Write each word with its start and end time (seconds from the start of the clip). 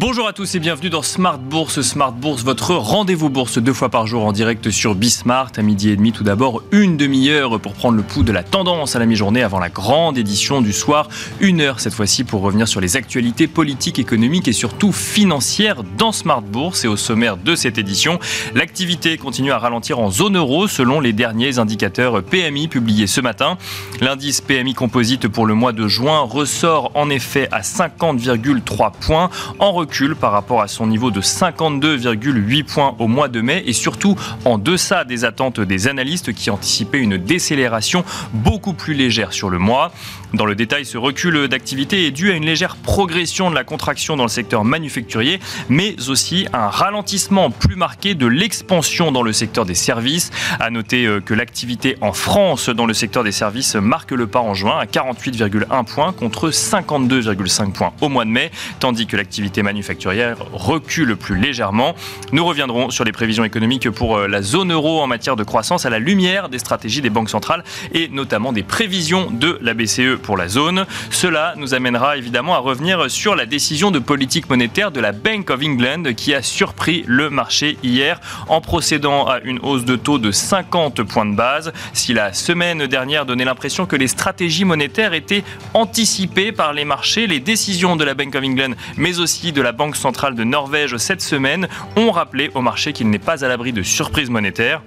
Bonjour 0.00 0.28
à 0.28 0.32
tous 0.32 0.54
et 0.54 0.60
bienvenue 0.60 0.90
dans 0.90 1.02
Smart 1.02 1.38
Bourse. 1.38 1.80
Smart 1.80 2.12
Bourse, 2.12 2.44
votre 2.44 2.72
rendez-vous 2.76 3.30
bourse 3.30 3.58
deux 3.58 3.72
fois 3.72 3.88
par 3.88 4.06
jour 4.06 4.24
en 4.24 4.30
direct 4.30 4.70
sur 4.70 4.94
Bismart 4.94 5.50
à 5.56 5.62
midi 5.62 5.90
et 5.90 5.96
demi. 5.96 6.12
Tout 6.12 6.22
d'abord, 6.22 6.62
une 6.70 6.96
demi-heure 6.96 7.58
pour 7.58 7.72
prendre 7.72 7.96
le 7.96 8.04
pouls 8.04 8.22
de 8.22 8.30
la 8.30 8.44
tendance 8.44 8.94
à 8.94 9.00
la 9.00 9.06
mi-journée 9.06 9.42
avant 9.42 9.58
la 9.58 9.70
grande 9.70 10.16
édition 10.16 10.60
du 10.60 10.72
soir. 10.72 11.08
Une 11.40 11.60
heure 11.60 11.80
cette 11.80 11.94
fois-ci 11.94 12.22
pour 12.22 12.42
revenir 12.42 12.68
sur 12.68 12.80
les 12.80 12.96
actualités 12.96 13.48
politiques, 13.48 13.98
économiques 13.98 14.46
et 14.46 14.52
surtout 14.52 14.92
financières 14.92 15.82
dans 15.82 16.12
Smart 16.12 16.42
Bourse. 16.42 16.84
Et 16.84 16.88
au 16.88 16.96
sommaire 16.96 17.36
de 17.36 17.56
cette 17.56 17.76
édition, 17.76 18.20
l'activité 18.54 19.18
continue 19.18 19.50
à 19.50 19.58
ralentir 19.58 19.98
en 19.98 20.12
zone 20.12 20.36
euro 20.36 20.68
selon 20.68 21.00
les 21.00 21.12
derniers 21.12 21.58
indicateurs 21.58 22.22
PMI 22.22 22.68
publiés 22.68 23.08
ce 23.08 23.20
matin. 23.20 23.58
L'indice 24.00 24.42
PMI 24.42 24.74
composite 24.74 25.26
pour 25.26 25.44
le 25.44 25.54
mois 25.54 25.72
de 25.72 25.88
juin 25.88 26.20
ressort 26.20 26.92
en 26.94 27.10
effet 27.10 27.48
à 27.50 27.62
50,3 27.62 28.92
points 29.00 29.28
en 29.58 29.72
par 30.20 30.32
rapport 30.32 30.60
à 30.60 30.68
son 30.68 30.86
niveau 30.86 31.10
de 31.10 31.20
52,8 31.20 32.64
points 32.64 32.94
au 32.98 33.08
mois 33.08 33.28
de 33.28 33.40
mai 33.40 33.62
et 33.66 33.72
surtout 33.72 34.16
en 34.44 34.58
deçà 34.58 35.04
des 35.04 35.24
attentes 35.24 35.60
des 35.60 35.88
analystes 35.88 36.32
qui 36.34 36.50
anticipaient 36.50 37.00
une 37.00 37.16
décélération 37.16 38.04
beaucoup 38.32 38.74
plus 38.74 38.94
légère 38.94 39.32
sur 39.32 39.48
le 39.48 39.58
mois. 39.58 39.90
Dans 40.34 40.44
le 40.44 40.54
détail, 40.54 40.84
ce 40.84 40.98
recul 40.98 41.48
d'activité 41.48 42.06
est 42.06 42.10
dû 42.10 42.30
à 42.30 42.34
une 42.34 42.44
légère 42.44 42.76
progression 42.76 43.48
de 43.48 43.54
la 43.54 43.64
contraction 43.64 44.14
dans 44.14 44.24
le 44.24 44.28
secteur 44.28 44.62
manufacturier, 44.62 45.40
mais 45.70 45.96
aussi 46.10 46.46
un 46.52 46.68
ralentissement 46.68 47.50
plus 47.50 47.76
marqué 47.76 48.14
de 48.14 48.26
l'expansion 48.26 49.10
dans 49.10 49.22
le 49.22 49.32
secteur 49.32 49.64
des 49.64 49.74
services. 49.74 50.30
À 50.60 50.68
noter 50.68 51.06
euh, 51.06 51.20
que 51.20 51.32
l'activité 51.32 51.96
en 52.02 52.12
France 52.12 52.68
dans 52.68 52.84
le 52.84 52.92
secteur 52.92 53.24
des 53.24 53.32
services 53.32 53.74
marque 53.74 54.12
le 54.12 54.26
pas 54.26 54.40
en 54.40 54.52
juin 54.52 54.78
à 54.78 54.84
48,1 54.84 55.84
points 55.86 56.12
contre 56.12 56.50
52,5 56.50 57.72
points 57.72 57.92
au 58.02 58.10
mois 58.10 58.26
de 58.26 58.30
mai, 58.30 58.50
tandis 58.80 59.06
que 59.06 59.16
l'activité 59.16 59.62
manufacturière 59.62 60.36
recule 60.52 61.16
plus 61.16 61.38
légèrement. 61.38 61.94
Nous 62.32 62.44
reviendrons 62.44 62.90
sur 62.90 63.04
les 63.04 63.12
prévisions 63.12 63.44
économiques 63.44 63.88
pour 63.88 64.18
euh, 64.18 64.28
la 64.28 64.42
zone 64.42 64.72
euro 64.72 65.00
en 65.00 65.06
matière 65.06 65.36
de 65.36 65.44
croissance 65.44 65.86
à 65.86 65.90
la 65.90 65.98
lumière 65.98 66.50
des 66.50 66.58
stratégies 66.58 67.00
des 67.00 67.10
banques 67.10 67.30
centrales 67.30 67.64
et 67.94 68.08
notamment 68.08 68.52
des 68.52 68.62
prévisions 68.62 69.30
de 69.30 69.58
la 69.62 69.72
BCE 69.72 70.17
pour 70.18 70.36
la 70.36 70.48
zone. 70.48 70.86
Cela 71.10 71.54
nous 71.56 71.74
amènera 71.74 72.16
évidemment 72.16 72.54
à 72.54 72.58
revenir 72.58 73.10
sur 73.10 73.34
la 73.34 73.46
décision 73.46 73.90
de 73.90 73.98
politique 73.98 74.48
monétaire 74.48 74.90
de 74.90 75.00
la 75.00 75.12
Bank 75.12 75.50
of 75.50 75.60
England 75.62 76.14
qui 76.16 76.34
a 76.34 76.42
surpris 76.42 77.04
le 77.06 77.30
marché 77.30 77.78
hier 77.82 78.20
en 78.48 78.60
procédant 78.60 79.26
à 79.26 79.40
une 79.40 79.58
hausse 79.60 79.84
de 79.84 79.96
taux 79.96 80.18
de 80.18 80.30
50 80.30 81.02
points 81.02 81.26
de 81.26 81.34
base. 81.34 81.72
Si 81.92 82.12
la 82.12 82.32
semaine 82.32 82.86
dernière 82.86 83.26
donnait 83.26 83.44
l'impression 83.44 83.86
que 83.86 83.96
les 83.96 84.08
stratégies 84.08 84.64
monétaires 84.64 85.14
étaient 85.14 85.44
anticipées 85.74 86.52
par 86.52 86.72
les 86.72 86.84
marchés, 86.84 87.26
les 87.26 87.40
décisions 87.40 87.96
de 87.96 88.04
la 88.04 88.14
Bank 88.14 88.34
of 88.34 88.44
England, 88.44 88.72
mais 88.96 89.20
aussi 89.20 89.52
de 89.52 89.62
la 89.62 89.72
Banque 89.72 89.96
centrale 89.96 90.34
de 90.34 90.44
Norvège 90.44 90.96
cette 90.96 91.22
semaine, 91.22 91.68
ont 91.96 92.10
rappelé 92.10 92.50
au 92.54 92.60
marché 92.60 92.92
qu'il 92.92 93.10
n'est 93.10 93.18
pas 93.18 93.44
à 93.44 93.48
l'abri 93.48 93.72
de 93.72 93.82
surprises 93.82 94.30
monétaires. 94.30 94.82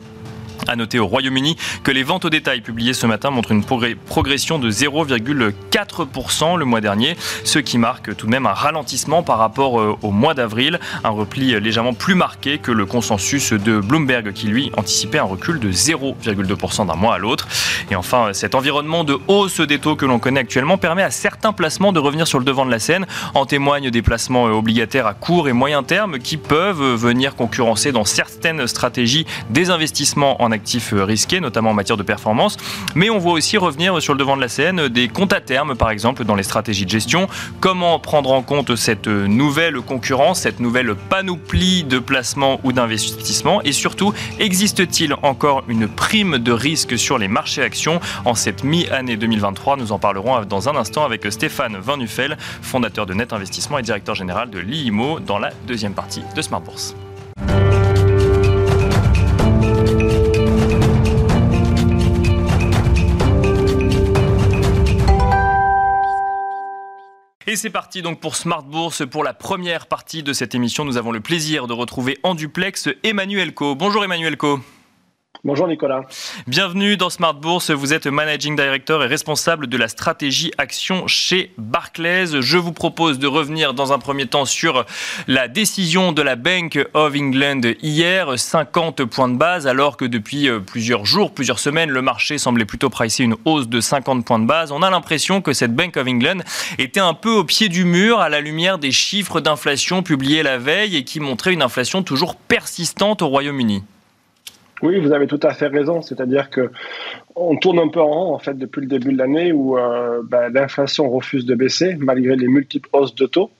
À 0.67 0.75
noter 0.75 0.99
au 0.99 1.07
Royaume-Uni 1.07 1.57
que 1.83 1.91
les 1.91 2.03
ventes 2.03 2.25
au 2.25 2.29
détail 2.29 2.61
publiées 2.61 2.93
ce 2.93 3.05
matin 3.07 3.31
montrent 3.31 3.51
une 3.51 3.63
progression 3.63 4.59
de 4.59 4.69
0,4% 4.69 6.57
le 6.57 6.65
mois 6.65 6.81
dernier, 6.81 7.15
ce 7.43 7.59
qui 7.59 7.77
marque 7.77 8.15
tout 8.15 8.27
de 8.27 8.31
même 8.31 8.45
un 8.45 8.53
ralentissement 8.53 9.23
par 9.23 9.37
rapport 9.37 9.79
euh, 9.79 9.97
au 10.01 10.11
mois 10.11 10.33
d'avril, 10.33 10.79
un 11.03 11.09
repli 11.09 11.59
légèrement 11.59 11.93
plus 11.93 12.15
marqué 12.15 12.57
que 12.57 12.71
le 12.71 12.85
consensus 12.85 13.53
de 13.53 13.79
Bloomberg 13.79 14.33
qui 14.33 14.47
lui 14.47 14.71
anticipait 14.77 15.19
un 15.19 15.23
recul 15.23 15.59
de 15.59 15.71
0,2% 15.71 16.87
d'un 16.87 16.95
mois 16.95 17.15
à 17.15 17.17
l'autre. 17.17 17.47
Et 17.89 17.95
enfin, 17.95 18.33
cet 18.33 18.55
environnement 18.55 19.03
de 19.03 19.17
hausse 19.27 19.61
des 19.61 19.79
taux 19.79 19.95
que 19.95 20.05
l'on 20.05 20.19
connaît 20.19 20.41
actuellement 20.41 20.77
permet 20.77 21.03
à 21.03 21.11
certains 21.11 21.53
placements 21.53 21.91
de 21.91 21.99
revenir 21.99 22.27
sur 22.27 22.39
le 22.39 22.45
devant 22.45 22.65
de 22.65 22.71
la 22.71 22.79
scène. 22.79 23.05
En 23.33 23.45
témoignent 23.45 23.89
des 23.89 24.01
placements 24.01 24.47
euh, 24.47 24.51
obligataires 24.51 25.07
à 25.07 25.13
court 25.13 25.47
et 25.47 25.53
moyen 25.53 25.83
terme 25.83 26.19
qui 26.19 26.37
peuvent 26.37 26.81
euh, 26.81 26.95
venir 26.95 27.35
concurrencer 27.35 27.91
dans 27.91 28.05
certaines 28.05 28.67
stratégies 28.67 29.25
des 29.49 29.69
investissements 29.69 30.41
en 30.41 30.50
actifs 30.51 30.93
euh, 30.93 31.03
risqués, 31.03 31.39
notamment 31.39 31.71
en 31.71 31.73
matière 31.73 31.97
de 31.97 32.03
performance. 32.03 32.57
Mais 32.95 33.09
on 33.09 33.17
voit 33.17 33.33
aussi 33.33 33.57
revenir 33.57 34.01
sur 34.01 34.13
le 34.13 34.19
devant 34.19 34.35
de 34.35 34.41
la 34.41 34.47
scène 34.47 34.87
des 34.87 35.07
comptes 35.07 35.33
à 35.33 35.41
terme, 35.41 35.75
par 35.75 35.89
exemple, 35.89 36.23
dans 36.23 36.35
les 36.35 36.43
stratégies 36.43 36.85
de 36.85 36.89
gestion. 36.89 37.27
Comment 37.59 37.99
prendre 37.99 38.31
en 38.31 38.41
compte 38.41 38.75
cette 38.75 39.07
nouvelle 39.07 39.81
concurrence, 39.81 40.41
cette 40.41 40.59
nouvelle 40.59 40.95
panoplie 40.95 41.83
de 41.83 41.99
placements 41.99 42.59
ou 42.63 42.71
d'investissements? 42.71 43.61
Et 43.63 43.71
surtout, 43.71 44.13
existe-t-il 44.39 45.15
encore 45.21 45.63
une 45.67 45.87
prime 45.87 46.37
de 46.37 46.51
risque 46.51 46.97
sur 46.97 47.17
les 47.17 47.27
marchés 47.27 47.61
actions? 47.61 47.99
En 48.25 48.35
cette 48.35 48.63
mi-année 48.63 49.17
2023 49.17 49.77
Nous 49.77 49.91
en 49.91 49.99
parlerons 49.99 50.43
dans 50.45 50.69
un 50.69 50.75
instant 50.75 51.03
avec 51.05 51.31
Stéphane 51.31 51.77
Van 51.77 51.97
Nuffel, 51.97 52.37
fondateur 52.61 53.05
de 53.05 53.13
Net 53.13 53.33
Investissement 53.33 53.77
et 53.77 53.81
directeur 53.81 54.15
général 54.15 54.49
de 54.49 54.59
l'IMO, 54.59 55.19
dans 55.19 55.39
la 55.39 55.51
deuxième 55.67 55.93
partie 55.93 56.23
de 56.35 56.41
Smart 56.41 56.61
Bourse. 56.61 56.95
Et 67.51 67.57
c'est 67.57 67.69
parti 67.69 68.01
donc 68.01 68.21
pour 68.21 68.37
Smart 68.37 68.63
Bourse. 68.63 69.05
Pour 69.05 69.25
la 69.25 69.33
première 69.33 69.87
partie 69.87 70.23
de 70.23 70.31
cette 70.31 70.55
émission, 70.55 70.85
nous 70.85 70.95
avons 70.95 71.11
le 71.11 71.19
plaisir 71.19 71.67
de 71.67 71.73
retrouver 71.73 72.17
en 72.23 72.33
duplex 72.33 72.87
Emmanuel 73.03 73.53
Co. 73.53 73.75
Bonjour 73.75 74.05
Emmanuel 74.05 74.37
Co. 74.37 74.61
Bonjour 75.43 75.67
Nicolas. 75.67 76.03
Bienvenue 76.45 76.97
dans 76.97 77.09
Smart 77.09 77.33
Bourse. 77.33 77.71
Vous 77.71 77.93
êtes 77.93 78.05
managing 78.05 78.55
director 78.55 79.03
et 79.03 79.07
responsable 79.07 79.65
de 79.65 79.75
la 79.75 79.87
stratégie 79.87 80.51
action 80.59 81.07
chez 81.07 81.51
Barclays. 81.57 82.39
Je 82.41 82.59
vous 82.59 82.73
propose 82.73 83.17
de 83.17 83.25
revenir 83.25 83.73
dans 83.73 83.91
un 83.91 83.97
premier 83.97 84.27
temps 84.27 84.45
sur 84.45 84.85
la 85.27 85.47
décision 85.47 86.11
de 86.11 86.21
la 86.21 86.35
Bank 86.35 86.87
of 86.93 87.15
England 87.15 87.61
hier, 87.81 88.37
50 88.37 89.03
points 89.05 89.29
de 89.29 89.35
base, 89.35 89.65
alors 89.65 89.97
que 89.97 90.05
depuis 90.05 90.47
euh, 90.47 90.59
plusieurs 90.59 91.05
jours, 91.05 91.33
plusieurs 91.33 91.57
semaines, 91.57 91.89
le 91.89 92.03
marché 92.03 92.37
semblait 92.37 92.65
plutôt 92.65 92.91
pricer 92.91 93.23
une 93.23 93.35
hausse 93.45 93.67
de 93.67 93.81
50 93.81 94.23
points 94.23 94.37
de 94.37 94.45
base. 94.45 94.71
On 94.71 94.83
a 94.83 94.91
l'impression 94.91 95.41
que 95.41 95.53
cette 95.53 95.75
Bank 95.75 95.97
of 95.97 96.07
England 96.07 96.41
était 96.77 96.99
un 96.99 97.15
peu 97.15 97.31
au 97.31 97.43
pied 97.43 97.67
du 97.67 97.83
mur 97.83 98.19
à 98.19 98.29
la 98.29 98.41
lumière 98.41 98.77
des 98.77 98.91
chiffres 98.91 99.41
d'inflation 99.41 100.03
publiés 100.03 100.43
la 100.43 100.59
veille 100.59 100.97
et 100.97 101.03
qui 101.03 101.19
montraient 101.19 101.53
une 101.53 101.63
inflation 101.63 102.03
toujours 102.03 102.35
persistante 102.35 103.23
au 103.23 103.27
Royaume-Uni. 103.27 103.83
Oui, 104.83 104.99
vous 104.99 105.11
avez 105.11 105.27
tout 105.27 105.39
à 105.43 105.53
fait 105.53 105.67
raison. 105.67 106.01
C'est-à-dire 106.01 106.49
que 106.49 106.71
on 107.35 107.55
tourne 107.57 107.79
un 107.79 107.87
peu 107.87 108.01
en 108.01 108.07
rond 108.07 108.33
en 108.33 108.39
fait 108.39 108.57
depuis 108.57 108.81
le 108.81 108.87
début 108.87 109.13
de 109.13 109.17
l'année 109.17 109.51
où 109.51 109.77
euh, 109.77 110.21
ben, 110.23 110.51
l'inflation 110.51 111.09
refuse 111.09 111.45
de 111.45 111.55
baisser 111.55 111.95
malgré 111.99 112.35
les 112.35 112.47
multiples 112.47 112.89
hausses 112.93 113.15
de 113.15 113.25
taux. 113.27 113.51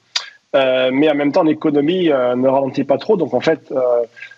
Euh, 0.56 0.90
mais 0.92 1.09
en 1.09 1.16
même 1.16 1.32
temps, 1.32 1.44
l'économie 1.44 2.12
euh, 2.12 2.36
ne 2.36 2.48
ralentit 2.48 2.84
pas 2.84 2.98
trop. 2.98 3.18
Donc 3.18 3.34
en 3.34 3.40
fait, 3.40 3.72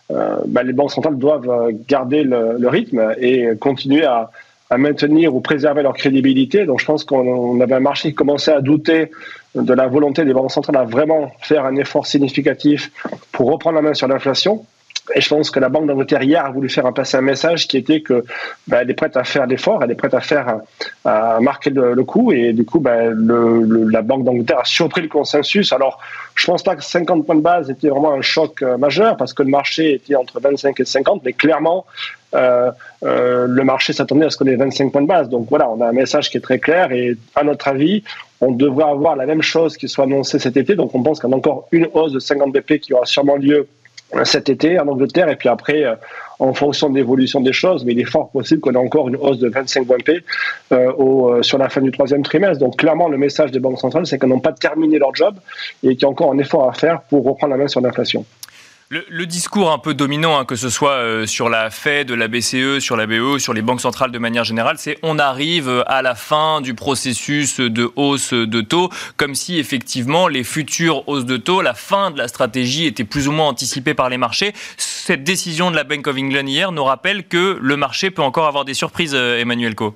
ben, 0.10 0.64
les 0.64 0.74
banques 0.74 0.92
centrales 0.92 1.18
doivent 1.18 1.72
garder 1.88 2.24
le, 2.24 2.68
rythme 2.68 3.14
et 3.18 3.48
continuer 3.60 4.06
à, 4.06 4.30
maintenir 4.76 5.36
ou 5.36 5.40
préserver 5.40 5.84
leur 5.84 5.94
crédibilité. 5.94 6.66
Donc 6.66 6.80
je 6.80 6.86
pense 6.86 7.04
qu'on 7.04 7.62
avait 7.62 7.76
un 7.76 7.80
marché 7.80 8.10
qui 8.10 8.16
commençait 8.16 8.52
à 8.52 8.60
douter 8.60 9.12
de 9.54 9.74
la 9.74 9.86
volonté 9.86 10.26
des 10.26 10.34
banques 10.34 10.52
centrales 10.52 10.78
à 10.78 10.84
vraiment 10.84 11.32
faire 11.42 11.66
un 11.66 11.76
effort 11.76 12.08
significatif 12.08 12.92
pour 13.32 13.52
reprendre 13.52 13.76
la 13.76 13.84
main 13.84 13.94
sur 13.94 14.08
l'inflation. 14.08 14.66
Et 15.16 15.22
je 15.22 15.28
pense 15.28 15.52
que 15.52 15.60
la 15.60 15.68
Banque 15.68 15.88
d'Angleterre 15.88 16.24
hier 16.24 16.46
a 16.46 16.50
voulu 16.50 16.70
faire 16.70 16.92
passer 16.94 17.18
un 17.18 17.22
message 17.22 17.68
qui 17.68 17.78
était 17.78 18.02
que 18.02 18.24
bah, 18.68 18.84
est 18.84 18.94
prête 18.94 19.18
à 19.18 19.26
faire 19.26 19.46
l'effort, 19.46 19.84
elle 19.84 19.92
est 19.92 19.96
prête 19.96 20.14
à 20.14 20.22
faire 20.22 20.62
à 21.04 21.40
marquer 21.42 21.72
le, 21.72 22.04
coup. 22.04 22.32
Et 22.32 22.54
du 22.54 22.64
coup, 22.64 22.80
bah, 22.80 23.10
la 23.10 24.02
Banque 24.02 24.24
d'Angleterre 24.24 24.60
a 24.60 24.66
surpris 24.66 25.02
le 25.02 25.10
consensus. 25.10 25.74
Alors, 25.74 26.00
je 26.36 26.46
pense 26.46 26.64
pas 26.64 26.76
que 26.76 26.84
50 26.84 27.26
points 27.26 27.36
de 27.36 27.42
base 27.42 27.70
était 27.70 27.90
vraiment 27.90 28.14
un 28.14 28.22
choc 28.22 28.62
euh, 28.62 28.78
majeur 28.78 29.18
parce 29.18 29.34
que 29.34 29.44
le 29.44 29.50
marché 29.50 29.94
était 29.94 30.16
entre 30.16 30.40
25 30.40 30.80
et 30.80 30.86
50, 30.86 31.22
mais 31.24 31.34
clairement, 31.34 31.86
euh, 32.34 32.72
euh, 33.04 33.46
le 33.48 33.64
marché 33.64 33.94
s'attendait 33.94 34.26
à 34.26 34.30
ce 34.30 34.38
qu'on 34.38 34.46
ait 34.46 34.56
25 34.56 34.92
points 34.92 35.02
de 35.02 35.08
base. 35.08 35.30
Donc 35.30 35.48
voilà, 35.50 35.70
on 35.70 35.82
a 35.82 35.88
un 35.88 35.94
message 35.94 36.30
qui 36.30 36.38
est 36.38 36.42
très 36.42 36.60
clair 36.60 36.92
et 36.92 37.18
à 37.36 37.44
notre 37.44 37.68
avis, 37.68 38.04
on 38.42 38.52
devrait 38.52 38.90
avoir 38.90 39.16
la 39.16 39.26
même 39.26 39.42
chose 39.42 39.78
qui 39.78 39.88
soit 39.88 40.06
annoncée 40.06 40.40
cet 40.40 40.58
été. 40.58 40.76
Donc 40.76 40.96
on 40.96 41.04
pense 41.04 41.20
qu'il 41.20 41.30
y 41.30 41.34
a 41.34 41.36
encore 41.36 41.68
une 41.72 41.88
hausse 41.94 42.14
de 42.14 42.20
50 42.20 42.52
BP 42.54 42.80
qui 42.80 42.94
aura 42.94 43.06
sûrement 43.06 43.36
lieu 43.36 43.68
cet 44.24 44.50
été 44.50 44.80
en 44.80 44.88
Angleterre 44.88 45.30
et 45.30 45.36
puis 45.36 45.50
après 45.50 45.84
euh, 45.84 45.96
en 46.40 46.54
fonction 46.54 46.90
de 46.90 46.96
l'évolution 46.96 47.42
des 47.42 47.54
choses, 47.54 47.86
mais 47.86 47.94
il 47.94 48.00
est 48.00 48.10
fort 48.10 48.30
possible 48.30 48.62
qu'on 48.62 48.74
ait 48.74 48.78
encore 48.78 49.08
une 49.08 49.16
hausse 49.16 49.40
de 49.40 49.50
25 49.50 49.86
points 49.86 49.98
P 50.04 50.24
euh, 50.72 50.92
euh, 51.00 51.44
sur 51.44 51.58
la 51.58 51.70
fin 51.70 51.82
du 51.82 51.92
troisième 51.92 52.24
trimestre. 52.24 52.60
Donc 52.60 52.78
clairement, 52.78 53.08
le 53.08 53.18
message 53.18 53.52
des 53.52 53.60
banques 53.60 53.80
centrales, 53.80 54.06
c'est 54.06 54.20
qu'elles 54.20 54.30
n'ont 54.30 54.40
pas 54.40 54.52
terminé 54.52 55.00
leur 55.00 55.16
job 55.16 55.36
et 55.84 55.90
qu'il 55.90 56.02
y 56.02 56.06
a 56.06 56.10
encore 56.10 56.32
un 56.32 56.38
effort 56.38 56.70
à 56.70 56.74
faire 56.74 57.02
pour 57.02 57.24
reprendre 57.24 57.52
la 57.52 57.58
main 57.58 57.68
sur 57.68 57.82
l'inflation. 57.82 58.26
Le, 59.10 59.26
discours 59.26 59.72
un 59.72 59.80
peu 59.80 59.96
dominant, 59.96 60.38
hein, 60.38 60.46
que 60.46 60.56
ce 60.56 60.70
soit 60.70 60.92
euh, 60.92 61.26
sur 61.26 61.50
la 61.50 61.72
Fed, 61.72 62.12
la 62.12 62.28
BCE, 62.28 62.78
sur 62.78 62.96
la 62.96 63.08
BE, 63.08 63.40
sur 63.40 63.54
les 63.54 63.64
banques 63.64 63.82
centrales 63.82 64.12
de 64.12 64.20
manière 64.20 64.44
générale, 64.44 64.76
c'est 64.78 65.00
on 65.02 65.18
arrive 65.18 65.84
à 65.88 66.04
la 66.04 66.14
fin 66.14 66.62
du 66.62 66.76
processus 66.76 67.60
de 67.60 67.90
hausse 67.96 68.34
de 68.34 68.62
taux, 68.62 68.90
comme 69.18 69.34
si 69.34 69.58
effectivement 69.58 70.28
les 70.28 70.44
futures 70.44 71.08
hausses 71.10 71.26
de 71.26 71.38
taux, 71.38 71.64
la 71.64 71.74
fin 71.74 72.12
de 72.12 72.20
la 72.20 72.28
stratégie 72.28 72.86
était 72.86 73.04
plus 73.04 73.28
ou 73.28 73.32
moins 73.32 73.48
anticipée 73.48 73.96
par 73.96 74.10
les 74.10 74.18
marchés. 74.18 74.54
Cette 74.78 75.24
décision 75.24 75.72
de 75.72 75.76
la 75.76 75.86
Bank 75.86 76.06
of 76.06 76.16
England 76.16 76.46
hier 76.46 76.72
nous 76.72 76.84
rappelle 76.84 77.28
que 77.28 77.58
le 77.60 77.78
marché 77.78 78.12
peut 78.12 78.22
encore 78.22 78.46
avoir 78.46 78.64
des 78.64 78.76
surprises, 78.76 79.16
euh, 79.16 79.40
Emmanuel 79.40 79.74
Co. 79.74 79.96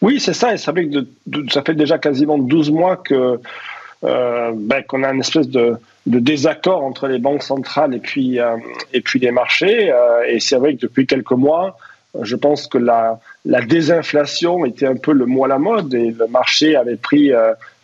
Oui, 0.00 0.18
c'est 0.18 0.32
ça, 0.32 0.54
et 0.54 0.56
ça 0.56 0.72
fait 0.72 1.74
déjà 1.74 1.98
quasiment 1.98 2.38
12 2.38 2.70
mois 2.70 2.96
que 2.96 3.38
ben, 4.02 4.82
qu'on 4.88 5.04
a 5.04 5.12
une 5.12 5.20
espèce 5.20 5.48
de, 5.48 5.76
désaccord 6.06 6.82
entre 6.84 7.06
les 7.06 7.18
banques 7.18 7.44
centrales 7.44 7.94
et 7.94 8.00
puis, 8.00 8.38
et 8.92 9.00
puis 9.00 9.20
les 9.20 9.30
marchés. 9.30 9.92
et 10.28 10.40
c'est 10.40 10.56
vrai 10.56 10.74
que 10.74 10.80
depuis 10.80 11.06
quelques 11.06 11.30
mois, 11.30 11.76
je 12.20 12.34
pense 12.34 12.66
que 12.66 12.78
la, 12.78 13.20
la 13.44 13.60
désinflation 13.62 14.64
était 14.64 14.86
un 14.86 14.96
peu 14.96 15.12
le 15.12 15.26
mot 15.26 15.44
à 15.44 15.48
la 15.48 15.58
mode 15.58 15.94
et 15.94 16.10
le 16.10 16.26
marché 16.26 16.74
avait 16.74 16.96
pris, 16.96 17.30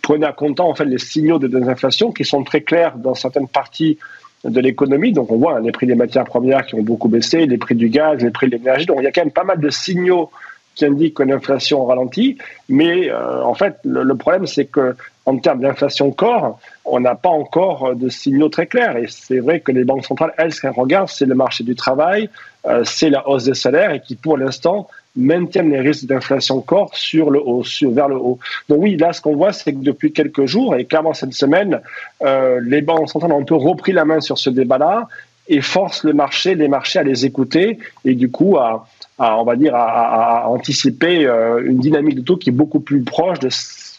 prenait 0.03 0.26
à 0.26 0.32
compte 0.32 0.59
en 0.59 0.75
fait 0.75 0.87
les 0.87 0.99
signaux 0.99 1.38
de 1.38 1.47
désinflation 1.47 2.11
qui 2.11 2.25
sont 2.25 2.43
très 2.43 2.62
clairs 2.62 2.97
dans 2.97 3.15
certaines 3.15 3.47
parties 3.47 3.99
de 4.44 4.61
l'économie. 4.61 5.12
Donc 5.12 5.31
on 5.31 5.37
voit 5.37 5.56
hein, 5.56 5.61
les 5.61 5.73
prix 5.73 5.87
des 5.87 5.94
matières 5.94 6.25
premières 6.25 6.65
qui 6.65 6.75
ont 6.75 6.82
beaucoup 6.82 7.09
baissé, 7.09 7.47
les 7.47 7.59
prix 7.59 7.75
du 7.75 7.88
gaz, 7.88 8.23
les 8.23 8.31
prix 8.31 8.47
de 8.49 8.56
l'énergie. 8.56 8.87
Donc 8.87 8.99
il 9.00 9.05
y 9.05 9.06
a 9.06 9.12
quand 9.12 9.23
même 9.23 9.32
pas 9.32 9.44
mal 9.44 9.61
de 9.61 9.70
signaux 9.70 10.31
qui 10.75 10.85
indiquent 10.85 11.15
que 11.15 11.25
l'inflation 11.25 11.85
ralentit. 11.85 12.38
Mais 12.69 13.11
euh, 13.11 13.43
en 13.43 13.55
fait, 13.55 13.76
le, 13.85 14.15
problème, 14.15 14.47
c'est 14.47 14.67
que 14.67 14.94
en 15.29 15.37
termes 15.37 15.61
d'inflation 15.61 16.11
corps, 16.11 16.59
on 16.87 17.01
n'a 17.01 17.15
pas 17.15 17.29
encore 17.29 17.95
de 17.95 18.09
signaux 18.09 18.49
très 18.49 18.67
clairs. 18.67 18.97
Et 18.97 19.07
c'est 19.09 19.41
vrai 19.41 19.61
que 19.61 19.73
les 19.73 19.85
banques 19.85 20.07
centrales, 20.07 20.33
elles, 20.39 20.55
ce 20.55 20.63
qu'elles 20.63 20.71
regardent, 20.71 21.11
c'est 21.11 21.27
le 21.27 21.35
marché 21.35 21.65
du 21.65 21.75
travail, 21.75 22.31
euh, 22.67 22.83
c'est 22.85 23.11
la 23.11 23.29
hausse 23.29 23.45
des 23.45 23.55
salaires 23.55 23.93
et 23.93 24.01
qui, 24.01 24.17
pour 24.17 24.39
l'instant, 24.39 24.89
maintiennent 25.17 25.71
les 25.71 25.81
risques 25.81 26.07
d'inflation 26.07 26.63
corps 26.63 26.97
sur 26.97 27.31
le 27.31 27.41
haut, 27.41 27.63
vers 27.83 28.09
le 28.09 28.17
haut. 28.17 28.39
Donc 28.71 28.79
oui, 28.81 28.97
là, 28.97 29.13
ce 29.13 29.21
qu'on 29.21 29.37
voit, 29.37 29.53
c'est 29.53 29.75
que 29.75 29.85
depuis 29.85 30.13
quelques 30.13 30.47
jours, 30.47 30.75
et 30.77 30.87
clairement 30.87 31.13
cette 31.13 31.35
semaine, 31.35 31.81
euh, 32.23 32.59
les 32.63 32.81
banques 32.81 33.11
centrales 33.11 33.33
ont 33.33 33.43
un 33.43 33.45
peu 33.45 33.57
repris 33.57 33.93
la 33.93 34.07
main 34.07 34.21
sur 34.21 34.39
ce 34.39 34.49
débat-là 34.49 35.09
et 35.49 35.61
forcent 35.61 36.05
le 36.05 36.15
marché, 36.15 36.55
les 36.55 36.69
marchés 36.69 37.01
à 37.01 37.03
les 37.03 37.27
écouter 37.27 37.79
et 38.05 38.15
du 38.15 38.31
coup 38.31 38.57
à, 38.59 38.87
on 39.19 39.45
va 39.45 39.57
dire, 39.57 39.75
à, 39.75 40.49
anticiper 40.49 41.27
euh, 41.27 41.63
une 41.65 41.79
dynamique 41.79 42.17
de 42.17 42.21
taux 42.23 42.37
qui 42.37 42.51
est 42.51 42.53
beaucoup 42.53 42.81
plus 42.81 43.03
proche 43.03 43.39
de, 43.41 43.49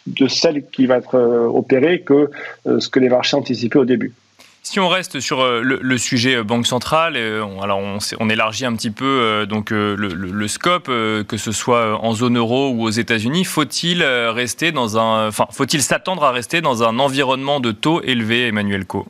de 0.07 0.28
celle 0.28 0.66
qui 0.69 0.86
va 0.86 0.98
être 0.98 1.16
euh, 1.16 1.46
opérée 1.48 2.01
que 2.01 2.30
ce 2.66 2.90
que 2.90 3.00
les 3.00 3.10
marchés 3.10 3.38
anticipaient 3.38 3.80
au 3.80 3.86
début. 3.86 4.13
Si 4.62 4.80
on 4.80 4.88
reste 4.88 5.19
sur 5.19 5.42
euh, 5.42 5.62
le, 5.63 5.98
sujet 5.98 6.36
euh, 6.36 6.44
banque 6.44 6.68
centrale, 6.68 7.16
euh, 7.16 7.44
alors 7.62 7.80
on, 8.19 8.30
élargit 8.30 8.66
un 8.66 8.75
petit 8.75 8.92
peu 8.92 9.46
donc 9.50 9.72
le, 9.72 10.48
scope, 10.48 10.86
que 10.86 11.38
ce 11.38 11.51
soit 11.51 11.98
en 12.04 12.13
zone 12.13 12.38
euro 12.38 12.69
ou 12.69 12.84
aux 12.84 12.90
États-Unis, 12.90 13.46
faut-il 13.46 14.04
rester 14.04 14.72
dans 14.72 15.00
un, 15.00 15.28
enfin, 15.28 15.48
faut-il 15.51 15.81
s'attendre 15.81 16.24
à 16.24 16.31
rester 16.31 16.62
dans 16.62 16.84
un 16.84 17.00
environnement 17.00 17.60
de 17.60 17.72
taux 17.72 18.02
élevé, 18.04 18.48
Emmanuel 18.48 18.86
Co 18.86 19.07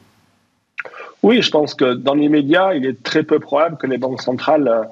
Oui, 1.24 1.42
je 1.42 1.52
pense 1.52 1.74
que 1.74 1.94
dans 1.94 2.14
l'immédiat, 2.14 2.74
il 2.76 2.86
est 2.86 3.04
très 3.04 3.24
peu 3.24 3.40
probable 3.40 3.78
que 3.78 3.88
les 3.88 3.98
banques 3.98 4.22
centrales 4.22 4.88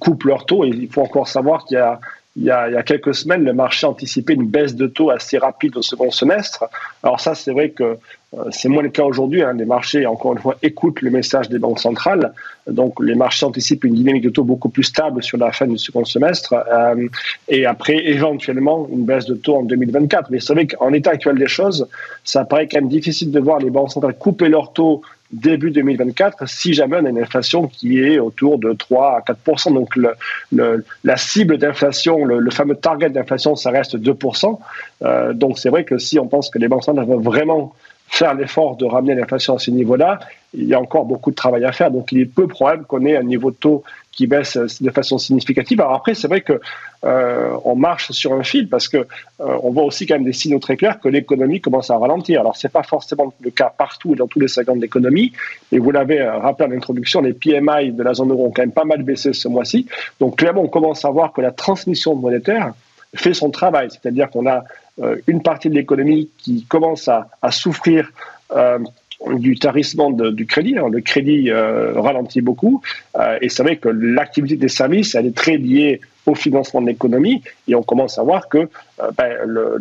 coupent 0.00 0.24
leurs 0.24 0.46
taux. 0.46 0.64
Et 0.64 0.68
il 0.68 0.88
faut 0.88 1.02
encore 1.02 1.28
savoir 1.28 1.64
qu'il 1.64 1.76
y 1.76 1.80
a 1.80 2.00
il 2.38 2.44
y, 2.44 2.50
a, 2.50 2.68
il 2.68 2.74
y, 2.74 2.76
a, 2.76 2.82
quelques 2.84 3.14
semaines, 3.14 3.44
le 3.44 3.52
marché 3.52 3.84
anticipait 3.84 4.34
une 4.34 4.46
baisse 4.46 4.76
de 4.76 4.86
taux 4.86 5.10
assez 5.10 5.38
rapide 5.38 5.76
au 5.76 5.82
second 5.82 6.10
semestre. 6.10 6.64
Alors 7.02 7.20
ça, 7.20 7.34
c'est 7.34 7.50
vrai 7.50 7.70
que 7.70 7.98
euh, 8.34 8.44
c'est 8.50 8.68
moins 8.68 8.82
le 8.82 8.90
cas 8.90 9.04
aujourd'hui. 9.04 9.42
Hein. 9.42 9.54
Les 9.54 9.64
marchés, 9.64 10.06
encore 10.06 10.34
une 10.34 10.38
fois, 10.38 10.56
écoutent 10.62 11.00
le 11.00 11.10
message 11.10 11.48
des 11.48 11.58
banques 11.58 11.80
centrales. 11.80 12.32
Donc, 12.68 13.00
les 13.00 13.14
marchés 13.14 13.46
anticipent 13.46 13.84
une 13.84 13.94
dynamique 13.94 14.22
de 14.22 14.30
taux 14.30 14.44
beaucoup 14.44 14.68
plus 14.68 14.84
stable 14.84 15.22
sur 15.22 15.38
la 15.38 15.50
fin 15.50 15.66
du 15.66 15.78
second 15.78 16.04
semestre. 16.04 16.54
Euh, 16.70 17.08
et 17.48 17.66
après, 17.66 17.96
éventuellement, 18.06 18.88
une 18.92 19.04
baisse 19.04 19.24
de 19.24 19.34
taux 19.34 19.56
en 19.56 19.62
2024. 19.62 20.30
Mais 20.30 20.40
c'est 20.40 20.52
vrai 20.52 20.66
qu'en 20.66 20.92
état 20.92 21.10
actuel 21.10 21.38
des 21.38 21.48
choses, 21.48 21.88
ça 22.22 22.44
paraît 22.44 22.68
quand 22.68 22.80
même 22.80 22.90
difficile 22.90 23.32
de 23.32 23.40
voir 23.40 23.58
les 23.58 23.70
banques 23.70 23.90
centrales 23.90 24.16
couper 24.16 24.48
leurs 24.48 24.72
taux 24.72 25.02
début 25.30 25.70
2024 25.70 26.48
si 26.48 26.72
jamais 26.72 26.96
on 27.00 27.04
a 27.04 27.10
une 27.10 27.18
inflation 27.18 27.68
qui 27.68 28.00
est 28.00 28.18
autour 28.18 28.58
de 28.58 28.72
3 28.72 29.18
à 29.18 29.32
4% 29.32 29.74
Donc 29.74 29.94
le, 29.96 30.84
la 31.04 31.16
cible 31.16 31.58
d'inflation, 31.58 32.24
le, 32.24 32.50
fameux 32.50 32.76
target 32.76 33.10
d'inflation, 33.10 33.54
ça 33.56 33.70
reste 33.70 33.96
2% 33.96 34.58
euh, 35.02 35.32
Donc 35.34 35.58
c'est 35.58 35.68
vrai 35.68 35.84
que 35.84 35.98
si 35.98 36.18
on 36.18 36.26
pense 36.26 36.50
que 36.50 36.58
les 36.58 36.68
banques 36.68 36.84
centrales 36.84 37.06
veulent 37.06 37.22
vraiment 37.22 37.74
faire 38.08 38.34
l'effort 38.34 38.76
de 38.76 38.84
ramener 38.84 39.14
l'inflation 39.14 39.54
à 39.54 39.58
ce 39.58 39.70
niveau-là, 39.70 40.18
il 40.54 40.64
y 40.64 40.74
a 40.74 40.80
encore 40.80 41.04
beaucoup 41.04 41.30
de 41.30 41.36
travail 41.36 41.64
à 41.64 41.72
faire. 41.72 41.90
Donc 41.90 42.10
il 42.10 42.20
est 42.20 42.24
peu 42.24 42.48
probable 42.48 42.84
qu'on 42.86 43.04
ait 43.04 43.16
un 43.16 43.22
niveau 43.22 43.50
de 43.50 43.56
taux 43.56 43.84
qui 44.12 44.26
baisse 44.26 44.56
de 44.56 44.90
façon 44.90 45.18
significative. 45.18 45.80
Alors 45.80 45.94
après, 45.94 46.14
c'est 46.14 46.26
vrai 46.26 46.40
que 46.40 46.60
euh, 47.04 47.50
on 47.64 47.76
marche 47.76 48.10
sur 48.10 48.32
un 48.32 48.42
fil 48.42 48.68
parce 48.68 48.88
que 48.88 48.96
euh, 48.96 49.04
on 49.62 49.70
voit 49.70 49.84
aussi 49.84 50.06
quand 50.06 50.14
même 50.14 50.24
des 50.24 50.32
signaux 50.32 50.58
très 50.58 50.76
clairs 50.76 50.98
que 50.98 51.08
l'économie 51.08 51.60
commence 51.60 51.90
à 51.90 51.98
ralentir. 51.98 52.40
Alors 52.40 52.56
c'est 52.56 52.72
pas 52.72 52.82
forcément 52.82 53.32
le 53.40 53.50
cas 53.50 53.72
partout 53.76 54.14
et 54.14 54.16
dans 54.16 54.26
tous 54.26 54.40
les 54.40 54.48
segments 54.48 54.74
de 54.74 54.80
l'économie. 54.80 55.32
Et 55.70 55.78
vous 55.78 55.90
l'avez 55.90 56.20
euh, 56.20 56.38
rappelé 56.38 56.72
en 56.72 56.76
introduction, 56.76 57.20
les 57.20 57.34
PMI 57.34 57.92
de 57.92 58.02
la 58.02 58.14
zone 58.14 58.30
euro 58.30 58.46
ont 58.46 58.50
quand 58.50 58.62
même 58.62 58.72
pas 58.72 58.84
mal 58.84 59.02
baissé 59.02 59.32
ce 59.34 59.48
mois-ci. 59.48 59.86
Donc 60.18 60.38
clairement, 60.38 60.62
on 60.62 60.68
commence 60.68 61.04
à 61.04 61.10
voir 61.10 61.32
que 61.32 61.42
la 61.42 61.52
transmission 61.52 62.16
monétaire 62.16 62.72
fait 63.14 63.34
son 63.34 63.50
travail. 63.50 63.88
C'est-à-dire 63.90 64.30
qu'on 64.30 64.46
a 64.46 64.56
euh, 64.56 64.60
une 65.26 65.42
partie 65.42 65.68
de 65.68 65.74
l'économie 65.74 66.28
qui 66.38 66.64
commence 66.64 67.08
à, 67.08 67.28
à 67.40 67.50
souffrir 67.50 68.10
euh, 68.52 68.78
du 69.26 69.58
tarissement 69.58 70.10
du 70.10 70.46
crédit. 70.46 70.78
Hein. 70.78 70.88
Le 70.90 71.00
crédit 71.00 71.50
euh, 71.50 72.00
ralentit 72.00 72.40
beaucoup. 72.40 72.82
et 73.40 73.48
c'est 73.48 73.62
vrai 73.62 73.76
que 73.76 73.88
l'activité 73.88 74.56
des 74.56 74.68
services, 74.68 75.14
elle 75.14 75.26
est 75.26 75.36
très 75.36 75.56
liée 75.56 76.00
au 76.28 76.34
financement 76.34 76.80
de 76.80 76.86
l'économie. 76.86 77.42
Et 77.66 77.74
on 77.74 77.82
commence 77.82 78.18
à 78.18 78.22
voir 78.22 78.48
que 78.48 78.58
euh, 78.58 79.10
ben, 79.16 79.36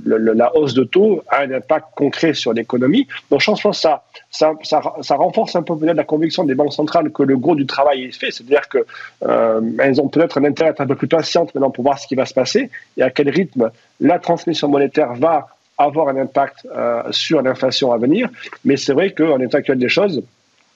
la 0.05 0.55
hausse 0.55 0.73
de 0.73 0.83
taux 0.83 1.21
a 1.27 1.41
un 1.41 1.51
impact 1.51 1.87
concret 1.95 2.33
sur 2.33 2.53
l'économie. 2.53 3.07
Donc, 3.29 3.41
je 3.41 3.45
pense 3.45 3.61
que 3.61 3.71
ça, 3.73 4.03
ça, 4.31 4.53
ça, 4.63 5.15
renforce 5.15 5.55
un 5.55 5.63
peu 5.63 5.77
peut-être 5.77 5.95
la 5.95 6.03
conviction 6.03 6.43
des 6.43 6.55
banques 6.55 6.73
centrales 6.73 7.11
que 7.11 7.23
le 7.23 7.37
gros 7.37 7.55
du 7.55 7.65
travail 7.65 8.05
est 8.05 8.17
fait. 8.17 8.31
C'est-à-dire 8.31 8.67
qu'elles 8.69 8.83
euh, 9.27 9.99
ont 9.99 10.07
peut-être 10.07 10.39
un 10.39 10.45
intérêt 10.45 10.69
à 10.69 10.71
être 10.71 10.81
un 10.81 10.87
peu 10.87 10.95
plus 10.95 11.07
patientes 11.07 11.53
maintenant 11.53 11.71
pour 11.71 11.83
voir 11.83 11.99
ce 11.99 12.07
qui 12.07 12.15
va 12.15 12.25
se 12.25 12.33
passer 12.33 12.69
et 12.97 13.03
à 13.03 13.09
quel 13.09 13.29
rythme 13.29 13.71
la 13.99 14.19
transmission 14.19 14.67
monétaire 14.69 15.13
va 15.15 15.47
avoir 15.77 16.09
un 16.09 16.17
impact 16.17 16.67
euh, 16.75 17.03
sur 17.11 17.41
l'inflation 17.41 17.91
à 17.91 17.97
venir. 17.97 18.29
Mais 18.65 18.77
c'est 18.77 18.93
vrai 18.93 19.11
qu'en 19.11 19.39
état 19.39 19.59
actuel 19.59 19.77
des 19.77 19.89
choses, 19.89 20.23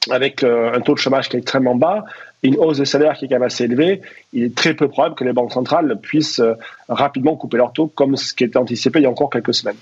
avec 0.09 0.44
un 0.44 0.81
taux 0.81 0.95
de 0.95 1.00
chômage 1.00 1.30
qui 1.30 1.36
est 1.36 1.39
extrêmement 1.39 1.75
bas, 1.75 2.03
une 2.44 2.58
hausse 2.58 2.78
des 2.78 2.86
salaires 2.86 3.14
qui 3.18 3.26
est 3.26 3.28
quand 3.28 3.36
même 3.36 3.44
assez 3.44 3.66
élevée, 3.66 4.02
il 4.34 4.44
est 4.44 4.56
très 4.56 4.74
peu 4.74 4.88
probable 4.88 5.16
que 5.16 5.24
les 5.24 5.34
banques 5.34 5.52
centrales 5.52 6.00
puissent 6.02 6.40
euh, 6.40 6.54
rapidement 6.90 7.36
couper 7.36 7.58
leur 7.58 7.72
taux, 7.72 7.88
comme 7.88 8.16
ce 8.16 8.34
qui 8.34 8.44
était 8.44 8.58
anticipé 8.58 9.00
il 9.00 9.04
y 9.04 9.06
a 9.06 9.10
encore 9.10 9.30
quelques 9.30 9.54
semaines. 9.54 9.76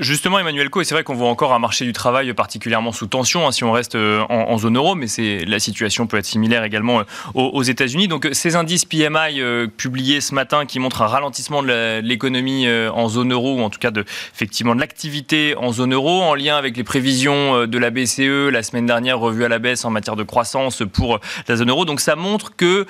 Justement, 0.00 0.38
Emmanuel 0.38 0.68
Co, 0.68 0.82
c'est 0.82 0.94
vrai 0.94 1.04
qu'on 1.04 1.14
voit 1.14 1.28
encore 1.28 1.54
un 1.54 1.58
marché 1.58 1.86
du 1.86 1.92
travail 1.92 2.32
particulièrement 2.34 2.92
sous 2.92 3.06
tension 3.06 3.46
hein, 3.46 3.52
si 3.52 3.64
on 3.64 3.72
reste 3.72 3.94
euh, 3.94 4.20
en, 4.28 4.58
zone 4.58 4.76
euro, 4.76 4.94
mais 4.94 5.06
la 5.46 5.58
situation 5.58 6.06
peut 6.06 6.18
être 6.18 6.26
similaire 6.26 6.64
également 6.64 7.00
euh, 7.00 7.04
aux, 7.34 7.62
États-Unis. 7.62 8.08
Donc, 8.08 8.28
ces 8.32 8.56
indices 8.56 8.84
PMI 8.84 9.40
publiés 9.76 10.20
ce 10.20 10.34
matin 10.34 10.66
qui 10.66 10.78
montrent 10.78 11.02
un 11.02 11.06
ralentissement 11.06 11.62
de 11.62 12.00
l'économie 12.00 12.66
en 12.68 13.08
zone 13.08 13.32
euro, 13.32 13.54
ou 13.54 13.60
en 13.60 13.70
tout 13.70 13.78
cas 13.78 13.90
de, 13.90 14.04
effectivement 14.34 14.74
de 14.74 14.80
l'activité 14.80 15.54
en 15.56 15.72
zone 15.72 15.94
euro, 15.94 16.22
en 16.22 16.34
lien 16.34 16.56
avec 16.56 16.76
les 16.76 16.84
prévisions 16.84 17.66
de 17.66 17.78
la 17.78 17.90
BCE 17.90 18.50
la 18.50 18.62
semaine 18.62 18.86
dernière 18.86 19.18
revues 19.18 19.44
à 19.44 19.48
la 19.48 19.58
baisse 19.58 19.84
en 19.84 19.90
matière 19.90 20.16
de 20.16 20.22
croissance 20.22 20.82
pour 20.92 21.20
la 21.48 21.56
zone 21.56 21.70
euro. 21.70 21.84
Ça 22.02 22.16
montre 22.16 22.56
que 22.56 22.86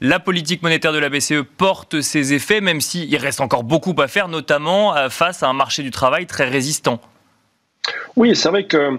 la 0.00 0.18
politique 0.18 0.62
monétaire 0.62 0.92
de 0.92 0.98
la 0.98 1.08
BCE 1.08 1.44
porte 1.56 2.00
ses 2.00 2.32
effets, 2.32 2.60
même 2.60 2.80
s'il 2.80 3.14
reste 3.16 3.40
encore 3.40 3.62
beaucoup 3.62 3.94
à 3.98 4.08
faire, 4.08 4.28
notamment 4.28 4.96
euh, 4.96 5.08
face 5.08 5.42
à 5.42 5.48
un 5.48 5.52
marché 5.52 5.82
du 5.82 5.90
travail 5.90 6.26
très 6.26 6.48
résistant. 6.48 7.00
Oui, 8.16 8.34
c'est 8.34 8.48
vrai 8.48 8.64
que 8.64 8.76
euh, 8.76 8.98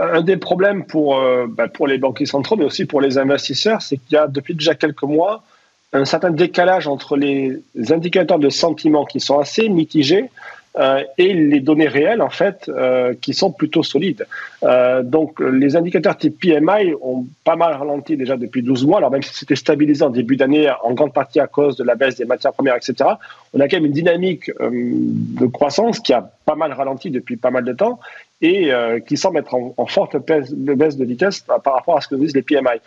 un 0.00 0.22
des 0.22 0.36
problèmes 0.36 0.86
pour, 0.86 1.18
euh, 1.18 1.46
bah, 1.48 1.68
pour 1.68 1.86
les 1.86 1.98
banquiers 1.98 2.26
centraux, 2.26 2.56
mais 2.56 2.64
aussi 2.64 2.84
pour 2.84 3.00
les 3.00 3.16
investisseurs, 3.16 3.80
c'est 3.80 3.96
qu'il 3.96 4.14
y 4.14 4.16
a 4.16 4.26
depuis 4.26 4.54
déjà 4.54 4.74
quelques 4.74 5.02
mois 5.02 5.44
un 5.92 6.04
certain 6.04 6.30
décalage 6.30 6.88
entre 6.88 7.16
les 7.16 7.62
indicateurs 7.90 8.40
de 8.40 8.50
sentiment 8.50 9.04
qui 9.04 9.20
sont 9.20 9.38
assez 9.38 9.68
mitigés 9.68 10.28
euh, 10.76 11.04
et 11.18 11.32
les 11.32 11.60
données 11.60 11.86
réelles 11.86 12.20
en 12.20 12.30
fait 12.30 12.68
euh, 12.68 13.14
qui 13.20 13.32
sont 13.32 13.52
plutôt 13.52 13.84
solides. 13.84 14.26
Euh, 14.64 15.04
donc 15.04 15.38
les 15.38 15.76
indicateurs 15.76 16.16
type 16.16 16.40
PMI 16.40 16.94
ont 17.00 17.26
pas 17.44 17.54
mal 17.54 17.74
ralenti 17.74 18.16
déjà 18.16 18.36
depuis 18.36 18.62
12 18.62 18.84
mois. 18.84 18.98
Alors 18.98 19.12
même 19.12 19.22
si 19.22 19.32
c'était 19.32 19.54
stabilisé 19.54 20.02
en 20.02 20.10
début 20.10 20.34
d'année 20.34 20.68
en 20.82 20.92
grande 20.92 21.12
partie 21.12 21.38
à 21.38 21.46
cause 21.46 21.76
de 21.76 21.84
la 21.84 21.94
baisse 21.94 22.16
des 22.16 22.24
matières 22.24 22.52
premières, 22.52 22.74
etc. 22.74 23.08
On 23.52 23.60
a 23.60 23.68
quand 23.68 23.76
même 23.76 23.86
une 23.86 23.92
dynamique 23.92 24.50
de 24.60 25.46
croissance 25.46 26.00
qui 26.00 26.12
a 26.12 26.28
pas 26.44 26.56
mal 26.56 26.72
ralenti 26.72 27.10
depuis 27.10 27.36
pas 27.36 27.52
mal 27.52 27.64
de 27.64 27.72
temps 27.72 28.00
et 28.42 28.70
qui 29.06 29.16
semble 29.16 29.38
être 29.38 29.54
en, 29.54 29.86
forte 29.86 30.16
baisse 30.26 30.96
de 30.96 31.04
vitesse 31.04 31.40
par 31.40 31.74
rapport 31.74 31.96
à 31.96 32.00
ce 32.00 32.08
que 32.08 32.16
disent 32.16 32.34
les 32.34 32.42
PMI. 32.42 32.80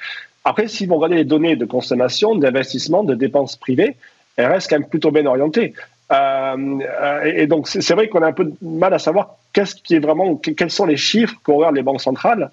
Après, 0.44 0.68
si 0.68 0.86
vous 0.86 0.96
regardez 0.96 1.16
les 1.16 1.26
données 1.26 1.56
de 1.56 1.66
consommation, 1.66 2.36
d'investissement, 2.36 3.04
de 3.04 3.16
dépenses 3.16 3.56
privées, 3.56 3.96
elles 4.36 4.48
restent 4.48 4.70
quand 4.70 4.80
même 4.80 4.88
plutôt 4.88 5.12
bien 5.12 5.26
orientées. 5.26 5.74
Euh, 6.12 7.22
et 7.26 7.48
donc, 7.48 7.68
c'est 7.68 7.94
vrai 7.94 8.08
qu'on 8.08 8.22
a 8.22 8.28
un 8.28 8.34
peu 8.34 8.46
de 8.46 8.56
mal 8.62 8.94
à 8.94 9.00
savoir 9.00 9.36
qu'est-ce 9.54 9.76
qui 9.76 9.96
est 9.96 10.00
vraiment, 10.00 10.36
quels 10.36 10.72
sont 10.72 10.86
les 10.86 10.98
chiffres 10.98 11.36
regardent 11.46 11.76
les 11.76 11.84
banques 11.84 12.02
centrales. 12.02 12.52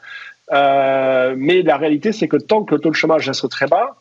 Euh, 0.52 1.34
mais 1.36 1.62
la 1.62 1.76
réalité, 1.76 2.12
c'est 2.12 2.28
que 2.28 2.36
tant 2.36 2.64
que 2.64 2.74
le 2.74 2.80
taux 2.80 2.90
de 2.90 2.94
chômage 2.94 3.26
reste 3.26 3.48
très 3.48 3.66
bas, 3.66 3.96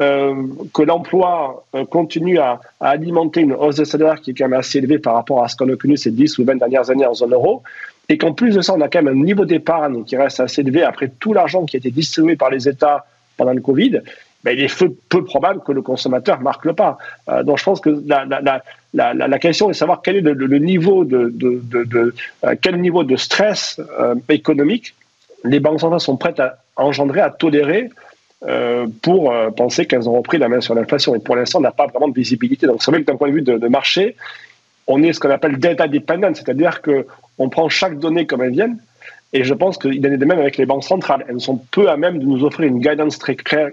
euh, 0.00 0.34
que 0.72 0.82
l'emploi 0.82 1.64
euh, 1.74 1.84
continue 1.84 2.38
à, 2.38 2.60
à, 2.80 2.90
alimenter 2.90 3.42
une 3.42 3.52
hausse 3.52 3.76
de 3.76 3.84
salaire 3.84 4.20
qui 4.20 4.32
est 4.32 4.34
quand 4.34 4.48
même 4.48 4.58
assez 4.58 4.78
élevée 4.78 4.98
par 4.98 5.14
rapport 5.14 5.44
à 5.44 5.48
ce 5.48 5.54
qu'on 5.54 5.72
a 5.72 5.76
connu 5.76 5.96
ces 5.96 6.10
10 6.10 6.38
ou 6.38 6.44
20 6.44 6.56
dernières 6.56 6.90
années 6.90 7.06
en 7.06 7.14
zone 7.14 7.32
euro, 7.32 7.62
et 8.08 8.18
qu'en 8.18 8.32
plus 8.32 8.56
de 8.56 8.60
ça, 8.60 8.74
on 8.74 8.80
a 8.80 8.88
quand 8.88 9.02
même 9.02 9.20
un 9.20 9.24
niveau 9.24 9.44
d'épargne 9.44 10.02
qui 10.04 10.16
reste 10.16 10.40
assez 10.40 10.62
élevé 10.62 10.82
après 10.82 11.12
tout 11.20 11.32
l'argent 11.32 11.64
qui 11.64 11.76
a 11.76 11.78
été 11.78 11.90
distribué 11.90 12.34
par 12.34 12.50
les 12.50 12.68
États 12.68 13.06
pendant 13.36 13.52
le 13.52 13.60
Covid, 13.60 14.00
ben, 14.44 14.56
il 14.56 14.62
est 14.62 14.84
peu, 15.08 15.24
probable 15.24 15.60
que 15.64 15.72
le 15.72 15.82
consommateur 15.82 16.40
marque 16.40 16.64
le 16.64 16.74
pas. 16.74 16.98
donc 17.44 17.58
je 17.58 17.64
pense 17.64 17.80
que 17.80 18.02
la, 18.92 19.38
question 19.38 19.66
est 19.66 19.72
de 19.72 19.76
savoir 19.76 20.02
quel 20.02 20.16
est 20.16 20.20
le, 20.20 20.58
niveau 20.58 21.04
de, 21.04 21.32
de, 21.34 22.14
quel 22.60 22.80
niveau 22.80 23.04
de 23.04 23.16
stress 23.16 23.80
économique 24.28 24.94
les 25.44 25.60
banques 25.60 25.80
centrales 25.80 26.00
sont 26.00 26.16
prêtes 26.16 26.40
à 26.40 26.58
engendrer, 26.76 27.20
à 27.20 27.30
tolérer 27.30 27.90
euh, 28.46 28.86
pour 29.02 29.32
euh, 29.32 29.50
penser 29.50 29.86
qu'elles 29.86 30.08
ont 30.08 30.16
repris 30.16 30.38
la 30.38 30.48
main 30.48 30.60
sur 30.60 30.74
l'inflation. 30.74 31.14
Et 31.14 31.18
pour 31.18 31.36
l'instant, 31.36 31.60
on 31.60 31.62
n'a 31.62 31.70
pas 31.70 31.86
vraiment 31.86 32.08
de 32.08 32.14
visibilité. 32.14 32.66
Donc, 32.66 32.82
c'est 32.82 32.90
vrai 32.90 33.02
que 33.02 33.06
d'un 33.06 33.16
point 33.16 33.28
de 33.28 33.34
vue 33.34 33.42
de, 33.42 33.58
de, 33.58 33.68
marché, 33.68 34.16
on 34.86 35.02
est 35.02 35.12
ce 35.12 35.20
qu'on 35.20 35.30
appelle 35.30 35.58
data 35.58 35.86
dependent, 35.86 36.34
c'est-à-dire 36.34 36.82
qu'on 36.82 37.48
prend 37.48 37.68
chaque 37.68 37.98
donnée 37.98 38.26
comme 38.26 38.42
elle 38.42 38.52
vient 38.52 38.74
et 39.36 39.42
je 39.42 39.52
pense 39.52 39.78
qu'il 39.78 40.06
en 40.06 40.12
est 40.12 40.16
de 40.16 40.24
même 40.24 40.38
avec 40.38 40.56
les 40.58 40.64
banques 40.64 40.84
centrales. 40.84 41.26
Elles 41.28 41.40
sont 41.40 41.56
peu 41.72 41.90
à 41.90 41.96
même 41.96 42.20
de 42.20 42.24
nous 42.24 42.44
offrir 42.44 42.68
une 42.68 42.78
guidance 42.78 43.18
très 43.18 43.34
claire, 43.34 43.72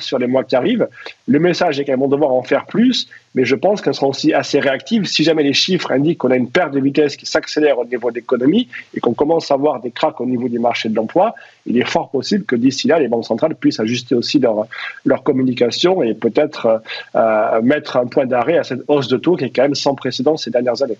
sur 0.00 0.18
les 0.20 0.28
mois 0.28 0.44
qui 0.44 0.54
arrivent. 0.54 0.86
Le 1.26 1.40
message 1.40 1.80
est 1.80 1.84
qu'elles 1.84 1.98
vont 1.98 2.06
devoir 2.06 2.32
en 2.32 2.44
faire 2.44 2.64
plus, 2.66 3.08
mais 3.34 3.44
je 3.44 3.56
pense 3.56 3.82
qu'elles 3.82 3.94
seront 3.94 4.10
aussi 4.10 4.32
assez 4.32 4.60
réactives. 4.60 5.06
Si 5.06 5.24
jamais 5.24 5.42
les 5.42 5.52
chiffres 5.52 5.90
indiquent 5.90 6.18
qu'on 6.18 6.30
a 6.30 6.36
une 6.36 6.48
perte 6.48 6.72
de 6.72 6.78
vitesse 6.78 7.16
qui 7.16 7.26
s'accélère 7.26 7.80
au 7.80 7.84
niveau 7.84 8.12
de 8.12 8.16
l'économie 8.16 8.68
et 8.96 9.00
qu'on 9.00 9.14
commence 9.14 9.50
à 9.50 9.56
voir 9.56 9.80
des 9.80 9.90
cracks 9.90 10.20
au 10.20 10.26
niveau 10.26 10.48
du 10.48 10.60
marché 10.60 10.88
de 10.88 10.94
l'emploi, 10.94 11.34
il 11.66 11.76
est 11.76 11.88
fort 11.88 12.10
possible 12.10 12.44
que 12.44 12.54
d'ici 12.54 12.86
là, 12.86 13.00
les 13.00 13.08
banques 13.08 13.24
centrales 13.24 13.56
puissent 13.56 13.80
ajuster 13.80 14.14
aussi 14.14 14.38
leur, 14.38 15.24
communication 15.24 16.04
et 16.04 16.14
peut-être 16.14 16.82
euh, 17.16 17.62
mettre 17.62 17.96
un 17.96 18.06
point 18.06 18.26
d'arrêt 18.26 18.58
à 18.58 18.62
cette 18.62 18.82
hausse 18.86 19.08
de 19.08 19.16
taux 19.16 19.34
qui 19.34 19.46
est 19.46 19.50
quand 19.50 19.62
même 19.62 19.74
sans 19.74 19.96
précédent 19.96 20.36
ces 20.36 20.50
dernières 20.50 20.82
années. 20.82 20.98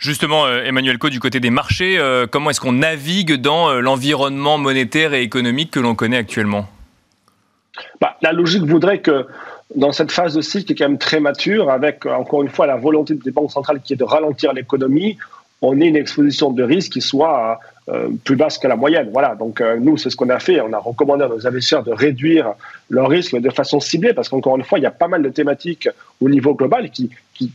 Justement, 0.00 0.46
euh, 0.46 0.64
Emmanuel 0.64 0.96
Co, 0.96 1.10
du 1.10 1.20
côté 1.20 1.40
des 1.40 1.50
marchés, 1.50 1.98
euh, 1.98 2.26
comment 2.26 2.48
est-ce 2.48 2.60
qu'on 2.60 2.72
navigue 2.72 3.34
dans 3.34 3.68
euh, 3.68 3.80
l'environnement 3.80 4.56
monétaire 4.56 5.12
et 5.12 5.20
économique 5.20 5.70
que 5.70 5.78
l'on 5.78 5.94
connaît 5.94 6.16
actuellement? 6.16 6.66
Bah, 8.00 8.16
La 8.22 8.32
logique 8.32 8.62
voudrait 8.62 9.00
que 9.00 9.26
dans 9.76 9.92
cette 9.92 10.10
phase 10.10 10.34
de 10.34 10.40
cycle 10.40 10.64
qui 10.64 10.72
est 10.72 10.76
quand 10.76 10.88
même 10.88 10.96
très 10.96 11.20
mature, 11.20 11.68
avec 11.68 12.06
encore 12.06 12.42
une 12.42 12.48
fois 12.48 12.66
la 12.66 12.76
volonté 12.76 13.12
des 13.12 13.30
banques 13.30 13.52
centrales 13.52 13.82
qui 13.82 13.92
est 13.92 13.96
de 13.96 14.04
ralentir 14.04 14.54
l'économie, 14.54 15.18
on 15.60 15.78
ait 15.82 15.88
une 15.88 15.96
exposition 15.96 16.50
de 16.50 16.62
risque 16.62 16.92
qui 16.92 17.02
soit 17.02 17.60
plus 18.24 18.36
basse 18.36 18.56
que 18.56 18.68
la 18.68 18.76
moyenne. 18.76 19.10
Voilà, 19.12 19.34
donc 19.34 19.60
nous, 19.80 19.96
c'est 19.96 20.10
ce 20.10 20.16
qu'on 20.16 20.30
a 20.30 20.38
fait. 20.38 20.60
On 20.60 20.72
a 20.72 20.78
recommandé 20.78 21.24
à 21.24 21.28
nos 21.28 21.46
investisseurs 21.46 21.82
de 21.82 21.92
réduire 21.92 22.54
leur 22.88 23.08
risque 23.08 23.36
de 23.36 23.50
façon 23.50 23.80
ciblée, 23.80 24.14
parce 24.14 24.28
qu'encore 24.28 24.56
une 24.56 24.64
fois, 24.64 24.78
il 24.78 24.82
y 24.82 24.86
a 24.86 24.90
pas 24.90 25.08
mal 25.08 25.22
de 25.22 25.28
thématiques 25.28 25.88
au 26.20 26.30
niveau 26.30 26.54
global 26.54 26.90
qui, 26.90 27.10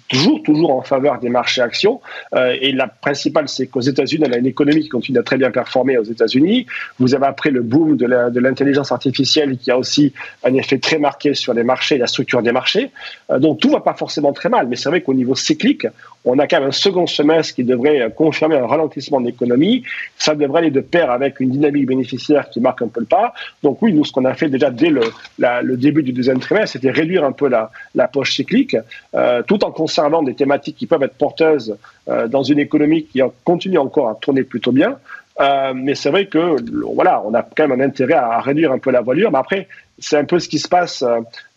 toujours, 0.08 0.42
toujours 0.44 0.72
en 0.72 0.82
faveur 0.82 1.20
des 1.20 1.30
marchés 1.30 1.62
actions. 1.62 2.02
Euh, 2.34 2.56
et 2.60 2.72
la 2.72 2.88
principale, 2.88 3.48
c'est 3.48 3.68
qu'aux 3.68 3.82
États-Unis, 3.82 4.26
on 4.28 4.32
a 4.32 4.38
une 4.38 4.46
économie 4.46 4.82
qui 4.82 4.90
continue 4.90 5.20
à 5.20 5.24
très 5.24 5.38
bien 5.38 5.52
performer 5.52 5.98
aux 5.98 6.04
États-Unis. 6.04 6.66
Vous 7.00 7.16
avez 7.16 7.26
après 7.26 7.52
le 7.52 7.62
boom 7.62 7.98
de 7.98 8.40
l'intelligence 8.40 8.92
artificielle 8.92 9.58
qui 9.58 9.72
a 9.72 9.78
aussi 9.78 10.14
un 10.44 10.54
effet 10.54 10.78
très 10.78 10.98
marqué 10.98 11.34
sur 11.34 11.54
les 11.54 11.64
marchés, 11.64 11.98
la 11.98 12.08
structure 12.08 12.42
des 12.42 12.52
marchés. 12.52 12.92
Euh, 13.32 13.40
donc 13.40 13.60
tout 13.60 13.70
va 13.70 13.82
pas 13.82 13.94
forcément 13.94 14.34
très 14.34 14.50
mal, 14.50 14.68
mais 14.68 14.76
c'est 14.76 14.90
vrai 14.90 15.02
qu'au 15.02 15.14
niveau 15.14 15.36
cyclique, 15.36 15.88
on 16.24 16.40
a 16.40 16.48
quand 16.48 16.60
même 16.60 16.70
un 16.70 16.72
second 16.72 17.06
semestre 17.06 17.56
qui 17.56 17.64
devrait 17.64 18.12
confirmer 18.16 18.56
un 18.56 18.66
ralentissement 18.66 19.22
de 19.22 19.28
l'économie. 19.28 19.84
Ça 20.18 20.34
devrait 20.36 20.62
aller 20.62 20.72
de 20.72 20.82
pair 20.82 21.12
avec 21.12 21.40
une 21.40 21.52
dynamique 21.52 21.86
bénéficiaire 21.86 22.50
qui 22.50 22.60
marque 22.60 22.82
un 22.82 22.88
peu 22.88 23.00
le 23.00 23.06
pas. 23.06 23.34
Donc 23.64 23.82
oui, 23.82 23.94
nous, 23.94 24.06
ce 24.06 24.12
qu'on 24.12 24.26
a 24.26 24.34
fait 24.34 24.50
déjà 24.50 24.72
dès 24.72 24.90
le, 24.90 25.78
début 25.78 26.04
du 26.04 26.14
deuxième 26.14 26.40
trimestre, 26.40 26.74
c'était 26.74 26.92
réduire 26.92 27.24
un 27.24 27.32
peu 27.32 27.48
la, 27.48 27.72
la 27.94 28.08
poche 28.08 28.36
cyclique, 28.36 28.76
euh, 29.14 29.44
tout 29.44 29.64
en 29.64 29.72
conservant 29.76 30.24
des 30.24 30.34
thématiques 30.34 30.78
qui 30.78 30.88
peuvent 30.88 31.04
être 31.04 31.18
porteuses 31.18 31.78
euh, 32.08 32.28
dans 32.28 32.44
une 32.44 32.60
économie 32.60 33.06
qui 33.06 33.22
continue 33.44 33.78
encore 33.78 34.10
à 34.10 34.16
tourner 34.16 34.44
plutôt 34.44 34.72
bien. 34.72 34.98
Euh, 35.40 35.74
mais 35.76 35.96
c'est 35.96 36.10
vrai 36.10 36.28
que 36.28 36.56
voilà, 36.94 37.22
on 37.26 37.34
a 37.34 37.44
quand 37.44 37.68
même 37.68 37.80
un 37.80 37.84
intérêt 37.84 38.14
à, 38.14 38.40
réduire 38.40 38.72
un 38.72 38.80
peu 38.80 38.90
la 38.90 39.02
voilure. 39.02 39.32
Mais 39.32 39.38
après, 39.38 39.68
c'est 40.00 40.18
un 40.18 40.26
peu 40.26 40.40
ce 40.40 40.48
qui 40.48 40.60
se 40.60 40.68
passe 40.68 41.04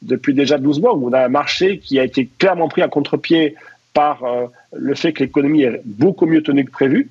depuis 0.02 0.34
déjà 0.34 0.58
12 0.58 0.80
mois, 0.80 0.94
où 0.94 1.08
on 1.08 1.12
a 1.12 1.24
un 1.24 1.28
marché 1.28 1.78
qui 1.78 1.98
a 1.98 2.04
été 2.04 2.28
clairement 2.38 2.68
pris 2.68 2.82
à 2.82 2.88
contre-pied 2.88 3.54
par 3.94 4.22
le 4.72 4.94
fait 4.94 5.12
que 5.12 5.24
l'économie 5.24 5.62
est 5.62 5.80
beaucoup 5.84 6.26
mieux 6.26 6.42
tenue 6.42 6.64
que 6.64 6.70
prévu, 6.70 7.10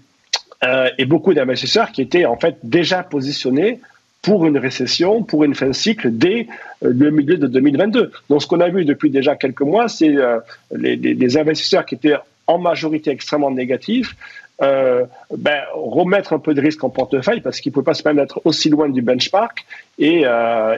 et 0.98 1.06
beaucoup 1.06 1.34
d'investisseurs 1.34 1.92
qui 1.92 2.02
étaient 2.02 2.26
en 2.26 2.38
fait 2.38 2.58
déjà 2.64 3.04
positionnés 3.04 3.80
pour 4.28 4.46
une 4.46 4.58
récession, 4.58 5.24
pour 5.24 5.46
une 5.46 5.56
fin 5.56 5.68
de 5.68 5.72
cycle 5.72 6.10
dès 6.12 6.48
euh, 6.84 6.92
le 6.94 7.12
milieu 7.12 7.38
de 7.38 7.48
2022. 7.48 8.12
Donc 8.30 8.42
ce 8.42 8.48
qu'on 8.48 8.60
a 8.60 8.68
vu 8.68 8.84
depuis 8.84 9.10
déjà 9.10 9.38
quelques 9.38 9.62
mois, 9.62 9.88
c'est 9.88 10.14
euh, 10.18 10.40
les, 10.76 11.38
investisseurs 11.38 11.86
qui 11.86 11.96
étaient 11.96 12.18
en 12.46 12.58
majorité 12.58 13.10
extrêmement 13.10 13.52
négatifs, 13.52 14.18
euh, 14.62 15.06
ben, 15.34 15.62
remettre 15.74 16.34
un 16.34 16.40
peu 16.40 16.54
de 16.54 16.60
risque 16.60 16.84
en 16.84 16.90
portefeuille 16.90 17.40
parce 17.40 17.62
qu'il 17.62 17.72
ne 17.72 17.76
peut 17.76 17.84
pas 17.84 17.94
se 17.94 18.04
permettre 18.04 18.42
aussi 18.44 18.70
loin 18.70 18.90
du 18.90 19.02
benchmark 19.02 19.66
et, 19.98 20.24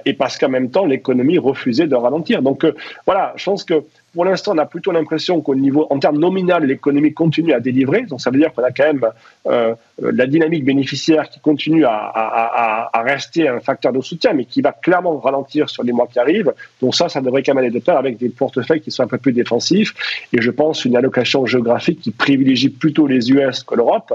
et 0.05 0.13
parce 0.13 0.37
qu'en 0.37 0.49
même 0.49 0.69
temps 0.69 0.85
l'économie 0.85 1.37
refusait 1.37 1.87
de 1.87 1.95
ralentir. 1.95 2.41
Donc 2.41 2.65
voilà, 3.05 3.33
je 3.35 3.45
pense 3.45 3.63
que 3.63 3.83
pour 4.13 4.25
l'instant, 4.25 4.53
on 4.55 4.57
a 4.57 4.65
plutôt 4.65 4.91
l'impression 4.91 5.41
qu'au 5.41 5.55
niveau, 5.55 5.85
en 5.89 5.99
termes 5.99 6.17
nominal, 6.17 6.65
l'économie 6.65 7.13
continue 7.13 7.53
à 7.53 7.59
délivrer. 7.59 8.03
Donc, 8.03 8.21
ça 8.21 8.31
veut 8.31 8.39
dire 8.39 8.51
qu'on 8.53 8.63
a 8.63 8.71
quand 8.71 8.85
même 8.85 9.05
euh, 9.47 9.75
la 10.01 10.25
dynamique 10.25 10.65
bénéficiaire 10.65 11.29
qui 11.29 11.39
continue 11.39 11.85
à, 11.85 11.91
à, 11.91 12.89
à, 12.97 13.03
rester 13.03 13.47
un 13.47 13.59
facteur 13.59 13.93
de 13.93 14.01
soutien, 14.01 14.33
mais 14.33 14.45
qui 14.45 14.61
va 14.61 14.71
clairement 14.71 15.19
ralentir 15.19 15.69
sur 15.69 15.83
les 15.83 15.91
mois 15.91 16.07
qui 16.07 16.19
arrivent. 16.19 16.53
Donc, 16.81 16.95
ça, 16.95 17.07
ça 17.07 17.21
devrait 17.21 17.43
quand 17.43 17.53
même 17.53 17.63
aller 17.63 17.73
de 17.73 17.79
pair 17.79 17.97
avec 17.97 18.17
des 18.17 18.29
portefeuilles 18.29 18.81
qui 18.81 18.91
sont 18.91 19.03
un 19.03 19.07
peu 19.07 19.19
plus 19.19 19.33
défensifs. 19.33 19.93
Et 20.33 20.41
je 20.41 20.51
pense 20.51 20.85
une 20.85 20.95
allocation 20.95 21.45
géographique 21.45 22.01
qui 22.01 22.11
privilégie 22.11 22.69
plutôt 22.69 23.05
les 23.05 23.31
US 23.31 23.63
que 23.63 23.75
l'Europe. 23.75 24.13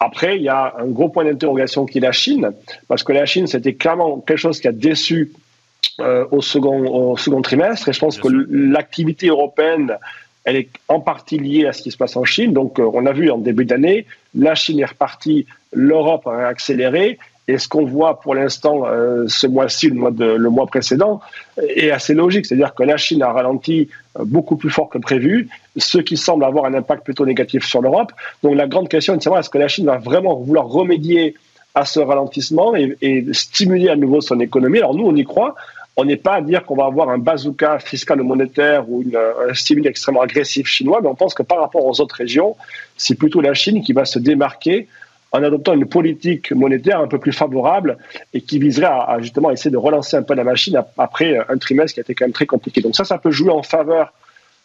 Après, 0.00 0.36
il 0.36 0.42
y 0.42 0.48
a 0.48 0.74
un 0.78 0.86
gros 0.86 1.08
point 1.08 1.24
d'interrogation 1.24 1.84
qui 1.84 1.98
est 1.98 2.02
la 2.02 2.12
Chine, 2.12 2.52
parce 2.86 3.02
que 3.02 3.12
la 3.12 3.26
Chine, 3.26 3.46
c'était 3.46 3.74
clairement 3.74 4.20
quelque 4.20 4.38
chose 4.38 4.60
qui 4.60 4.68
a 4.68 4.72
déçu 4.72 5.32
euh, 6.00 6.24
au, 6.30 6.40
second, 6.40 7.12
au 7.12 7.16
second 7.16 7.42
trimestre. 7.42 7.88
Et 7.88 7.92
je 7.92 7.98
pense 7.98 8.18
que 8.18 8.28
l'activité 8.28 9.26
européenne, 9.26 9.96
elle 10.44 10.56
est 10.56 10.68
en 10.86 11.00
partie 11.00 11.38
liée 11.38 11.66
à 11.66 11.72
ce 11.72 11.82
qui 11.82 11.90
se 11.90 11.96
passe 11.96 12.16
en 12.16 12.24
Chine. 12.24 12.52
Donc, 12.52 12.78
euh, 12.78 12.88
on 12.92 13.06
a 13.06 13.12
vu 13.12 13.30
en 13.30 13.38
début 13.38 13.64
d'année, 13.64 14.06
la 14.34 14.54
Chine 14.54 14.78
est 14.78 14.84
repartie, 14.84 15.46
l'Europe 15.72 16.28
a 16.28 16.46
accéléré. 16.46 17.18
Et 17.48 17.58
ce 17.58 17.66
qu'on 17.66 17.84
voit 17.84 18.20
pour 18.20 18.34
l'instant, 18.34 18.86
euh, 18.86 19.24
ce 19.26 19.46
mois-ci, 19.46 19.88
le, 19.88 19.94
mois 19.94 20.10
le 20.10 20.50
mois 20.50 20.66
précédent, 20.66 21.20
est 21.56 21.90
assez 21.90 22.14
logique. 22.14 22.46
C'est-à-dire 22.46 22.74
que 22.74 22.84
la 22.84 22.98
Chine 22.98 23.22
a 23.22 23.32
ralenti 23.32 23.88
beaucoup 24.24 24.56
plus 24.56 24.70
fort 24.70 24.88
que 24.88 24.98
prévu, 24.98 25.48
ce 25.76 25.98
qui 25.98 26.16
semble 26.16 26.44
avoir 26.44 26.64
un 26.64 26.74
impact 26.74 27.04
plutôt 27.04 27.26
négatif 27.26 27.64
sur 27.64 27.82
l'Europe. 27.82 28.12
Donc 28.42 28.54
la 28.56 28.66
grande 28.66 28.88
question 28.88 29.14
est 29.14 29.18
de 29.18 29.22
savoir 29.22 29.40
est-ce 29.40 29.50
que 29.50 29.58
la 29.58 29.68
Chine 29.68 29.86
va 29.86 29.98
vraiment 29.98 30.34
vouloir 30.36 30.66
remédier 30.66 31.34
à 31.74 31.84
ce 31.84 32.00
ralentissement 32.00 32.74
et, 32.74 33.26
stimuler 33.32 33.88
à 33.88 33.96
nouveau 33.96 34.20
son 34.20 34.40
économie. 34.40 34.78
Alors 34.78 34.94
nous, 34.94 35.06
on 35.06 35.14
y 35.14 35.24
croit 35.24 35.54
on 36.00 36.04
n'est 36.04 36.16
pas 36.16 36.34
à 36.34 36.40
dire 36.40 36.64
qu'on 36.64 36.76
va 36.76 36.84
avoir 36.84 37.08
un 37.08 37.18
bazooka 37.18 37.80
fiscal 37.80 38.20
ou 38.20 38.24
monétaire 38.24 38.88
ou 38.88 39.02
une, 39.02 39.16
un 39.16 39.52
stimuli 39.52 39.88
extrêmement 39.88 40.20
agressif 40.20 40.68
chinois, 40.68 41.00
mais 41.02 41.08
on 41.08 41.16
pense 41.16 41.34
que 41.34 41.42
par 41.42 41.58
rapport 41.58 41.84
aux 41.84 42.00
autres 42.00 42.14
régions, 42.14 42.54
c'est 42.96 43.16
plutôt 43.16 43.40
la 43.40 43.52
Chine 43.52 43.82
qui 43.82 43.92
va 43.92 44.04
se 44.04 44.20
démarquer 44.20 44.86
en 45.32 45.42
adoptant 45.42 45.74
une 45.74 45.86
politique 45.86 46.52
monétaire 46.52 47.00
un 47.00 47.06
peu 47.06 47.18
plus 47.18 47.32
favorable 47.32 47.98
et 48.32 48.40
qui 48.40 48.58
viserait 48.58 48.86
à, 48.86 49.18
justement 49.20 49.50
essayer 49.50 49.70
de 49.70 49.76
relancer 49.76 50.16
un 50.16 50.22
peu 50.22 50.34
la 50.34 50.44
machine 50.44 50.80
après 50.96 51.38
un 51.48 51.58
trimestre 51.58 51.94
qui 51.94 52.00
a 52.00 52.02
été 52.02 52.14
quand 52.14 52.24
même 52.24 52.32
très 52.32 52.46
compliqué. 52.46 52.80
Donc 52.80 52.96
ça, 52.96 53.04
ça 53.04 53.18
peut 53.18 53.30
jouer 53.30 53.50
en 53.50 53.62
faveur 53.62 54.12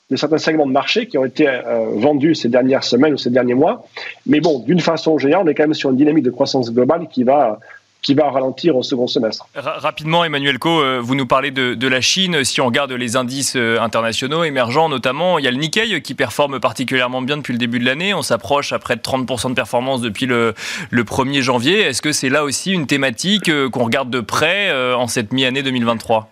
de 0.10 0.16
certains 0.16 0.38
segments 0.38 0.68
de 0.68 0.72
marché 0.72 1.08
qui 1.08 1.18
ont 1.18 1.26
été 1.26 1.48
euh, 1.48 1.88
vendus 1.96 2.36
ces 2.36 2.50
dernières 2.50 2.84
semaines 2.84 3.14
ou 3.14 3.18
ces 3.18 3.30
derniers 3.30 3.54
mois. 3.54 3.86
Mais 4.26 4.42
bon, 4.42 4.60
d'une 4.60 4.80
façon 4.80 5.18
générale, 5.18 5.46
on 5.46 5.50
est 5.50 5.56
quand 5.56 5.64
même 5.64 5.74
sur 5.74 5.90
une 5.90 5.98
dynamique 5.98 6.24
de 6.24 6.32
croissance 6.32 6.72
globale 6.72 7.08
qui 7.10 7.24
va 7.24 7.60
qui 8.04 8.14
va 8.14 8.30
ralentir 8.30 8.76
au 8.76 8.84
second 8.84 9.08
semestre. 9.08 9.48
Rapidement, 9.56 10.26
Emmanuel 10.26 10.60
Co, 10.60 10.82
euh, 10.82 11.00
vous 11.02 11.16
nous 11.16 11.26
parlez 11.26 11.52
de, 11.52 11.88
la 11.88 12.02
Chine. 12.02 12.44
Si 12.44 12.60
on 12.60 12.66
regarde 12.66 12.92
les 12.92 13.16
indices 13.16 13.56
euh, 13.56 13.80
internationaux 13.80 14.44
émergents, 14.44 14.90
notamment, 14.90 15.40
il 15.40 15.46
y 15.46 15.48
a 15.48 15.52
le 15.52 15.58
Nikkei 15.58 16.02
qui 16.02 16.14
performe 16.14 16.60
particulièrement 16.60 17.22
bien 17.22 17.38
depuis 17.38 17.54
le 17.54 17.60
début 17.60 17.80
de 17.80 17.86
l'année. 17.86 18.14
On 18.14 18.22
s'approche 18.22 18.74
à 18.74 18.80
près 18.80 18.98
de 18.98 19.02
30% 19.02 19.50
de 19.50 19.54
performance 19.54 20.02
depuis 20.02 20.26
le, 20.26 20.54
1er 20.92 21.42
janvier. 21.42 21.80
Est-ce 21.80 22.02
que 22.02 22.12
c'est 22.12 22.30
là 22.30 22.44
aussi 22.44 22.74
une 22.74 22.88
thématique 22.88 23.48
euh, 23.48 23.70
qu'on 23.70 23.86
regarde 23.86 24.10
de 24.10 24.20
près 24.20 24.72
en 24.94 25.08
cette 25.08 25.32
mi-année 25.32 25.64
2023 25.64 26.30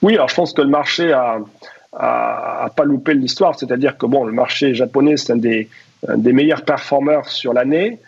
Oui, 0.00 0.14
alors 0.14 0.28
je 0.28 0.34
pense 0.34 0.52
que 0.52 0.62
le 0.62 0.68
marché 0.68 1.12
a, 1.12 1.40
pas 1.92 2.84
loupé 2.84 3.14
l'histoire. 3.14 3.58
C'est-à-dire 3.58 3.98
que 3.98 4.06
bon, 4.06 4.24
le 4.24 4.32
marché 4.32 4.74
japonais, 4.74 5.16
c'est 5.16 5.32
un 5.32 5.36
des, 5.36 5.68
des 6.16 6.32
meilleurs 6.32 6.62
performeurs 6.62 7.28
sur 7.28 7.52
l'année. 7.52 7.98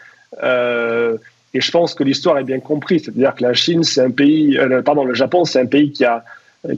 Et 1.55 1.61
je 1.61 1.71
pense 1.71 1.95
que 1.95 2.03
l'histoire 2.03 2.37
est 2.39 2.45
bien 2.45 2.59
comprise. 2.59 3.05
C'est-à-dire 3.05 3.35
que 3.35 3.45
la 3.45 3.55
Chine, 3.55 3.85
c'est 3.85 4.03
un 4.03 4.11
pays, 4.11 4.59
euh, 4.59 4.83
pardon, 4.83 5.05
le 5.05 5.15
Japon, 5.15 5.45
c'est 5.45 5.61
un 5.61 5.67
pays 5.67 5.93
qui 5.93 6.05
a, 6.05 6.25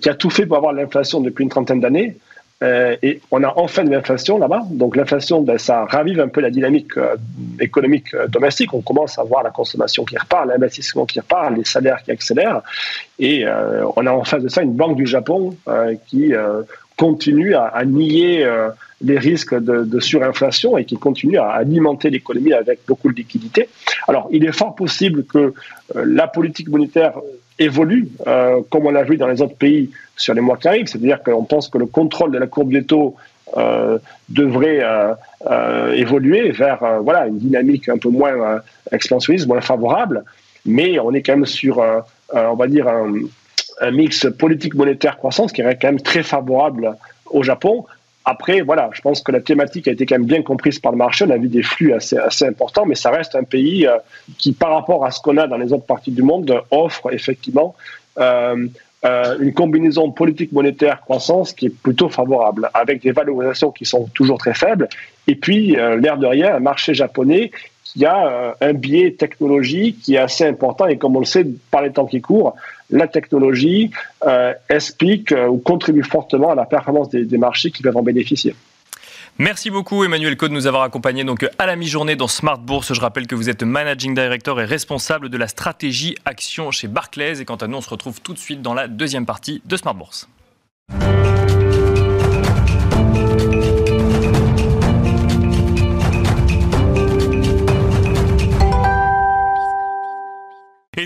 qui 0.00 0.08
a 0.08 0.14
tout 0.14 0.30
fait 0.30 0.44
pour 0.44 0.58
avoir 0.58 0.74
l'inflation 0.74 1.20
depuis 1.20 1.44
une 1.44 1.48
trentaine 1.48 1.80
d'années. 1.80 2.16
Euh, 2.62 2.96
et 3.02 3.20
on 3.30 3.42
a 3.42 3.52
enfin 3.56 3.84
de 3.84 3.90
l'inflation 3.90 4.38
là-bas. 4.38 4.62
Donc 4.70 4.96
l'inflation, 4.96 5.40
ben, 5.40 5.58
ça 5.58 5.86
ravive 5.86 6.20
un 6.20 6.28
peu 6.28 6.42
la 6.42 6.50
dynamique 6.50 6.96
euh, 6.98 7.16
économique 7.58 8.14
domestique. 8.28 8.74
On 8.74 8.82
commence 8.82 9.18
à 9.18 9.24
voir 9.24 9.42
la 9.42 9.50
consommation 9.50 10.04
qui 10.04 10.16
repart, 10.18 10.46
l'investissement 10.46 11.06
qui 11.06 11.20
repart, 11.20 11.56
les 11.56 11.64
salaires 11.64 12.02
qui 12.02 12.10
accélèrent. 12.10 12.60
Et 13.18 13.46
on 13.96 14.06
a 14.06 14.10
en 14.10 14.24
face 14.24 14.42
de 14.42 14.48
ça 14.48 14.62
une 14.62 14.74
banque 14.74 14.96
du 14.96 15.06
Japon 15.06 15.56
qui 16.06 16.34
continue 16.96 17.54
à, 17.54 17.84
nier 17.84 18.46
les 19.02 19.18
risques 19.18 19.54
de, 19.54 20.00
surinflation 20.00 20.78
et 20.78 20.84
qui 20.84 20.96
continue 20.96 21.38
à 21.38 21.48
alimenter 21.50 22.10
l'économie 22.10 22.52
avec 22.52 22.80
beaucoup 22.86 23.10
de 23.10 23.16
liquidités. 23.16 23.68
Alors, 24.08 24.28
il 24.30 24.44
est 24.44 24.52
fort 24.52 24.74
possible 24.74 25.24
que 25.24 25.52
la 25.94 26.26
politique 26.26 26.68
monétaire 26.68 27.12
évolue, 27.58 28.08
comme 28.70 28.86
on 28.86 28.90
l'a 28.90 29.02
vu 29.02 29.16
dans 29.16 29.28
les 29.28 29.42
autres 29.42 29.56
pays 29.56 29.90
sur 30.16 30.34
les 30.34 30.40
mois 30.40 30.56
qui 30.56 30.68
arrivent. 30.68 30.86
C'est-à-dire 30.86 31.22
qu'on 31.22 31.44
pense 31.44 31.68
que 31.68 31.78
le 31.78 31.86
contrôle 31.86 32.32
de 32.32 32.38
la 32.38 32.46
courbe 32.46 32.72
des 32.72 32.84
taux 32.84 33.14
devrait 34.28 34.82
évoluer 35.94 36.50
vers 36.52 37.00
voilà, 37.02 37.26
une 37.26 37.38
dynamique 37.38 37.88
un 37.88 37.98
peu 37.98 38.08
moins 38.08 38.60
expansionniste, 38.90 39.46
moins 39.46 39.60
favorable. 39.60 40.24
Mais 40.64 40.98
on 40.98 41.12
est 41.12 41.22
quand 41.22 41.36
même 41.36 41.46
sur, 41.46 41.84
on 42.32 42.54
va 42.54 42.66
dire, 42.66 42.88
un, 42.88 43.12
un 43.80 43.90
mix 43.90 44.26
politique 44.38 44.74
monétaire 44.74 45.16
croissance 45.16 45.52
qui 45.52 45.60
est 45.60 45.76
quand 45.76 45.88
même 45.88 46.00
très 46.00 46.22
favorable 46.22 46.96
au 47.26 47.42
Japon. 47.42 47.84
Après, 48.24 48.60
voilà, 48.60 48.90
je 48.92 49.00
pense 49.00 49.22
que 49.22 49.30
la 49.30 49.40
thématique 49.40 49.86
a 49.86 49.92
été 49.92 50.04
quand 50.04 50.16
même 50.16 50.26
bien 50.26 50.42
comprise 50.42 50.80
par 50.80 50.90
le 50.90 50.98
marché. 50.98 51.24
On 51.24 51.30
a 51.30 51.36
vu 51.36 51.48
des 51.48 51.62
flux 51.62 51.92
assez, 51.92 52.16
assez 52.16 52.44
importants, 52.44 52.84
mais 52.84 52.96
ça 52.96 53.10
reste 53.10 53.36
un 53.36 53.44
pays 53.44 53.86
euh, 53.86 53.98
qui, 54.36 54.52
par 54.52 54.72
rapport 54.72 55.04
à 55.04 55.12
ce 55.12 55.20
qu'on 55.20 55.36
a 55.36 55.46
dans 55.46 55.56
les 55.56 55.72
autres 55.72 55.86
parties 55.86 56.10
du 56.10 56.22
monde, 56.22 56.60
offre 56.72 57.12
effectivement 57.12 57.76
euh, 58.18 58.66
euh, 59.04 59.36
une 59.38 59.54
combinaison 59.54 60.10
politique 60.10 60.50
monétaire 60.50 61.02
croissance 61.02 61.52
qui 61.52 61.66
est 61.66 61.70
plutôt 61.82 62.08
favorable, 62.08 62.68
avec 62.74 63.02
des 63.02 63.12
valorisations 63.12 63.70
qui 63.70 63.84
sont 63.84 64.08
toujours 64.12 64.38
très 64.38 64.54
faibles. 64.54 64.88
Et 65.28 65.36
puis, 65.36 65.76
l'air 65.76 66.16
de 66.16 66.26
rien, 66.26 66.56
un 66.56 66.60
marché 66.60 66.94
japonais 66.94 67.52
qui 67.96 68.04
a 68.04 68.56
un 68.60 68.72
biais 68.74 69.12
technologique 69.12 70.00
qui 70.02 70.14
est 70.14 70.18
assez 70.18 70.44
important. 70.44 70.86
Et 70.86 70.98
comme 70.98 71.16
on 71.16 71.20
le 71.20 71.26
sait, 71.26 71.46
par 71.70 71.82
les 71.82 71.92
temps 71.92 72.06
qui 72.06 72.20
courent, 72.20 72.54
la 72.90 73.08
technologie 73.08 73.90
euh, 74.26 74.52
explique 74.68 75.32
euh, 75.32 75.46
ou 75.46 75.58
contribue 75.58 76.02
fortement 76.02 76.50
à 76.50 76.54
la 76.54 76.66
performance 76.66 77.08
des, 77.08 77.38
marchés 77.38 77.70
qui 77.70 77.82
peuvent 77.82 77.96
en 77.96 78.02
bénéficier. 78.02 78.54
Merci 79.38 79.70
beaucoup 79.70 80.02
Emmanuel 80.02 80.36
Code 80.36 80.50
de 80.50 80.54
nous 80.54 80.66
avoir 80.66 80.82
accompagnés 80.82 81.24
donc 81.24 81.46
à 81.58 81.66
la 81.66 81.76
mi-journée 81.76 82.16
dans 82.16 82.28
Smart 82.28 82.58
Bourse. 82.58 82.94
Je 82.94 83.00
rappelle 83.00 83.26
que 83.26 83.34
vous 83.34 83.50
êtes 83.50 83.62
managing 83.62 84.14
director 84.14 84.60
et 84.60 84.64
responsable 84.64 85.28
de 85.28 85.36
la 85.36 85.48
stratégie 85.48 86.14
action 86.24 86.70
chez 86.70 86.88
Barclays. 86.88 87.40
Et 87.40 87.44
quant 87.44 87.56
à 87.56 87.66
nous, 87.66 87.76
on 87.76 87.82
se 87.82 87.90
retrouve 87.90 88.22
tout 88.22 88.32
de 88.32 88.38
suite 88.38 88.62
dans 88.62 88.72
la 88.72 88.88
deuxième 88.88 89.26
partie 89.26 89.60
de 89.66 89.76
Smart 89.76 89.94
Bourse. 89.94 90.28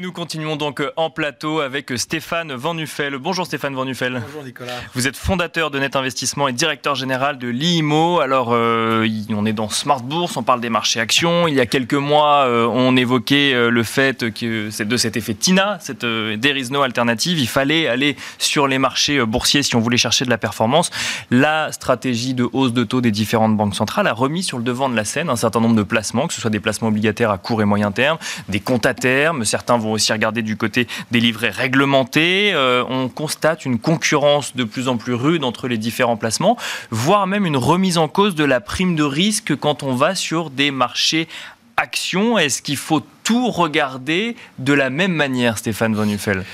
Et 0.01 0.03
nous 0.03 0.13
continuons 0.13 0.57
donc 0.57 0.83
en 0.97 1.11
plateau 1.11 1.61
avec 1.61 1.93
Stéphane 1.97 2.55
Van 2.55 2.73
Nuffel. 2.73 3.19
Bonjour 3.19 3.45
Stéphane 3.45 3.75
Van 3.75 3.85
Nuffel. 3.85 4.23
Bonjour 4.25 4.43
Nicolas. 4.43 4.73
Vous 4.95 5.07
êtes 5.07 5.17
fondateur 5.17 5.71
de 5.71 5.79
Net 5.79 5.95
Investissement 5.95 6.49
et 6.49 6.55
directeur 6.55 6.95
général 6.95 7.37
de 7.37 7.49
l'IMO. 7.49 8.21
Alors, 8.21 8.49
euh, 8.53 9.07
on 9.29 9.45
est 9.45 9.53
dans 9.53 9.69
Smart 9.69 10.01
Bourse, 10.01 10.39
on 10.39 10.43
parle 10.43 10.63
des 10.63 10.71
marchés 10.71 11.01
actions. 11.01 11.47
Il 11.49 11.55
y 11.55 11.61
a 11.61 11.67
quelques 11.67 11.93
mois, 11.93 12.47
euh, 12.47 12.65
on 12.65 12.97
évoquait 12.97 13.53
euh, 13.53 13.69
le 13.69 13.83
fait 13.83 14.33
que 14.33 14.71
de 14.83 14.97
cet 14.97 15.19
effet 15.19 15.35
TINA, 15.35 15.77
cette 15.83 15.99
There 15.99 16.59
is 16.59 16.71
no 16.71 16.81
alternative. 16.81 17.39
Il 17.39 17.49
fallait 17.49 17.87
aller 17.87 18.17
sur 18.39 18.69
les 18.69 18.79
marchés 18.79 19.23
boursiers 19.27 19.63
si 19.63 19.77
on 19.77 19.81
voulait 19.81 19.99
chercher 19.99 20.25
de 20.25 20.31
la 20.31 20.39
performance. 20.39 20.91
La 21.31 21.73
stratégie 21.73 22.33
de 22.33 22.49
hausse 22.55 22.73
de 22.73 22.85
taux 22.85 23.03
des 23.03 23.11
différentes 23.11 23.55
banques 23.55 23.75
centrales 23.75 24.07
a 24.07 24.15
remis 24.15 24.45
sur 24.45 24.57
le 24.57 24.65
devant 24.65 24.89
de 24.89 24.97
la 24.97 25.05
scène 25.05 25.29
un 25.29 25.37
certain 25.37 25.61
nombre 25.61 25.77
de 25.77 25.83
placements, 25.83 26.27
que 26.27 26.33
ce 26.33 26.41
soit 26.41 26.49
des 26.49 26.61
placements 26.61 26.89
obligataires 26.89 27.31
à 27.31 27.37
court 27.37 27.61
et 27.61 27.67
moyen 27.67 27.93
terme, 27.93 28.17
des 28.49 28.61
comptes 28.61 28.87
à 28.87 28.95
terme, 28.95 29.45
certains 29.45 29.77
vont 29.77 29.90
aussi 29.93 30.13
regarder 30.13 30.43
du 30.43 30.57
côté 30.57 30.87
des 31.11 31.21
livrets 31.21 31.51
réglementés. 31.51 32.53
Euh, 32.55 32.85
on 32.89 33.09
constate 33.09 33.65
une 33.65 33.79
concurrence 33.79 34.57
de 34.57 34.65
plus 34.65 34.89
en 34.89 34.97
plus 34.97 35.15
rude 35.15 35.45
entre 35.45 35.69
les 35.69 35.79
différents 35.79 36.17
placements, 36.17 36.57
voire 36.91 37.27
même 37.27 37.47
une 37.47 37.57
remise 37.57 37.99
en 37.99 38.09
cause 38.09 38.35
de 38.35 38.45
la 38.45 38.61
prime 38.61 38.97
de 38.97 39.03
risque 39.03 39.57
quand 39.57 39.83
on 39.83 39.95
va 39.95 40.15
sur 40.15 40.51
des 40.51 40.71
marchés 40.71 41.29
actions. 41.77 42.39
Est-ce 42.39 42.63
qu'il 42.63 42.77
faut 42.77 43.03
tout 43.25 43.51
regarder 43.51 44.37
de 44.59 44.73
la 44.73 44.91
même 44.91 45.13
manière, 45.13 45.59
Stéphane 45.59 45.95
Von 45.95 46.09
Uffel 46.09 46.45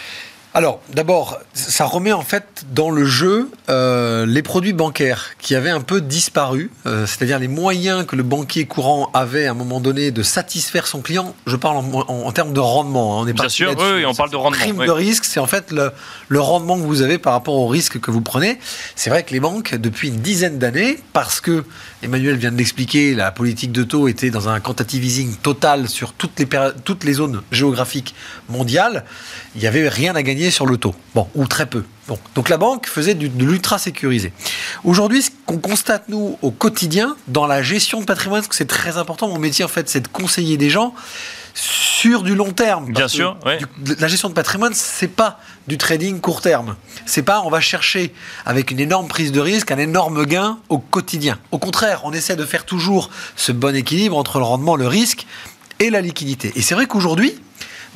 alors, 0.56 0.80
d'abord, 0.88 1.38
ça 1.52 1.84
remet 1.84 2.14
en 2.14 2.22
fait 2.22 2.64
dans 2.72 2.88
le 2.88 3.04
jeu 3.04 3.50
euh, 3.68 4.24
les 4.24 4.40
produits 4.40 4.72
bancaires 4.72 5.32
qui 5.38 5.54
avaient 5.54 5.68
un 5.68 5.82
peu 5.82 6.00
disparu, 6.00 6.70
euh, 6.86 7.04
c'est-à-dire 7.04 7.38
les 7.38 7.46
moyens 7.46 8.06
que 8.06 8.16
le 8.16 8.22
banquier 8.22 8.64
courant 8.64 9.10
avait 9.12 9.48
à 9.48 9.50
un 9.50 9.54
moment 9.54 9.80
donné 9.80 10.12
de 10.12 10.22
satisfaire 10.22 10.86
son 10.86 11.02
client. 11.02 11.34
Je 11.46 11.56
parle 11.56 11.76
en, 11.76 12.32
termes 12.32 12.54
de 12.54 12.60
rendement. 12.60 13.18
Hein, 13.20 13.24
on 13.24 13.28
est 13.28 13.34
Bien 13.34 13.50
sûr, 13.50 13.74
oui, 13.78 14.06
on 14.06 14.14
parle 14.14 14.30
de 14.30 14.36
rendement. 14.36 14.58
Prime 14.58 14.78
de 14.78 14.90
risque, 14.90 15.26
c'est 15.26 15.40
en 15.40 15.46
fait 15.46 15.72
le, 15.72 15.92
le, 16.28 16.40
rendement 16.40 16.78
que 16.78 16.84
vous 16.86 17.02
avez 17.02 17.18
par 17.18 17.34
rapport 17.34 17.56
au 17.56 17.66
risque 17.66 18.00
que 18.00 18.10
vous 18.10 18.22
prenez. 18.22 18.58
C'est 18.94 19.10
vrai 19.10 19.24
que 19.24 19.34
les 19.34 19.40
banques, 19.40 19.74
depuis 19.74 20.08
une 20.08 20.20
dizaine 20.20 20.58
d'années, 20.58 20.98
parce 21.12 21.42
que 21.42 21.64
Emmanuel 22.02 22.36
vient 22.36 22.50
de 22.50 22.56
l'expliquer, 22.56 23.14
la 23.14 23.30
politique 23.30 23.72
de 23.72 23.82
taux 23.82 24.08
était 24.08 24.30
dans 24.30 24.48
un 24.48 24.60
quantitative 24.60 25.04
easing 25.04 25.36
total 25.36 25.86
sur 25.86 26.14
toutes 26.14 26.38
les, 26.38 26.48
toutes 26.82 27.04
les 27.04 27.12
zones 27.12 27.42
géographiques 27.52 28.14
mondiales, 28.48 29.04
il 29.54 29.60
n'y 29.60 29.66
avait 29.66 29.90
rien 29.90 30.14
à 30.16 30.22
gagner 30.22 30.45
sur 30.50 30.66
le 30.66 30.76
taux. 30.76 30.94
Bon, 31.14 31.28
ou 31.34 31.46
très 31.46 31.66
peu. 31.66 31.84
Bon. 32.08 32.18
Donc 32.34 32.48
la 32.48 32.56
banque 32.56 32.86
faisait 32.86 33.14
de 33.14 33.44
l'ultra 33.44 33.78
sécurisé. 33.78 34.32
Aujourd'hui, 34.84 35.22
ce 35.22 35.30
qu'on 35.44 35.58
constate, 35.58 36.08
nous, 36.08 36.38
au 36.42 36.50
quotidien, 36.50 37.16
dans 37.28 37.46
la 37.46 37.62
gestion 37.62 38.00
de 38.00 38.04
patrimoine, 38.04 38.40
parce 38.40 38.48
que 38.48 38.54
c'est 38.54 38.66
très 38.66 38.96
important, 38.96 39.28
mon 39.28 39.38
métier, 39.38 39.64
en 39.64 39.68
fait, 39.68 39.88
c'est 39.88 40.00
de 40.00 40.08
conseiller 40.08 40.56
des 40.56 40.70
gens 40.70 40.94
sur 41.54 42.22
du 42.22 42.34
long 42.34 42.52
terme. 42.52 42.92
Bien 42.92 43.08
sûr. 43.08 43.36
la 43.98 44.08
gestion 44.08 44.28
de 44.28 44.34
patrimoine, 44.34 44.74
c'est 44.74 45.08
pas 45.08 45.40
du 45.66 45.78
trading 45.78 46.20
court 46.20 46.42
terme. 46.42 46.76
C'est 47.06 47.22
pas 47.22 47.40
on 47.44 47.50
va 47.50 47.60
chercher 47.60 48.12
avec 48.44 48.70
une 48.70 48.78
énorme 48.78 49.08
prise 49.08 49.32
de 49.32 49.40
risque 49.40 49.70
un 49.70 49.78
énorme 49.78 50.26
gain 50.26 50.58
au 50.68 50.78
quotidien. 50.78 51.38
Au 51.50 51.58
contraire, 51.58 52.02
on 52.04 52.12
essaie 52.12 52.36
de 52.36 52.44
faire 52.44 52.66
toujours 52.66 53.10
ce 53.36 53.52
bon 53.52 53.74
équilibre 53.74 54.16
entre 54.16 54.38
le 54.38 54.44
rendement, 54.44 54.76
le 54.76 54.86
risque 54.86 55.26
et 55.80 55.90
la 55.90 56.00
liquidité. 56.00 56.52
Et 56.56 56.62
c'est 56.62 56.74
vrai 56.74 56.86
qu'aujourd'hui, 56.86 57.40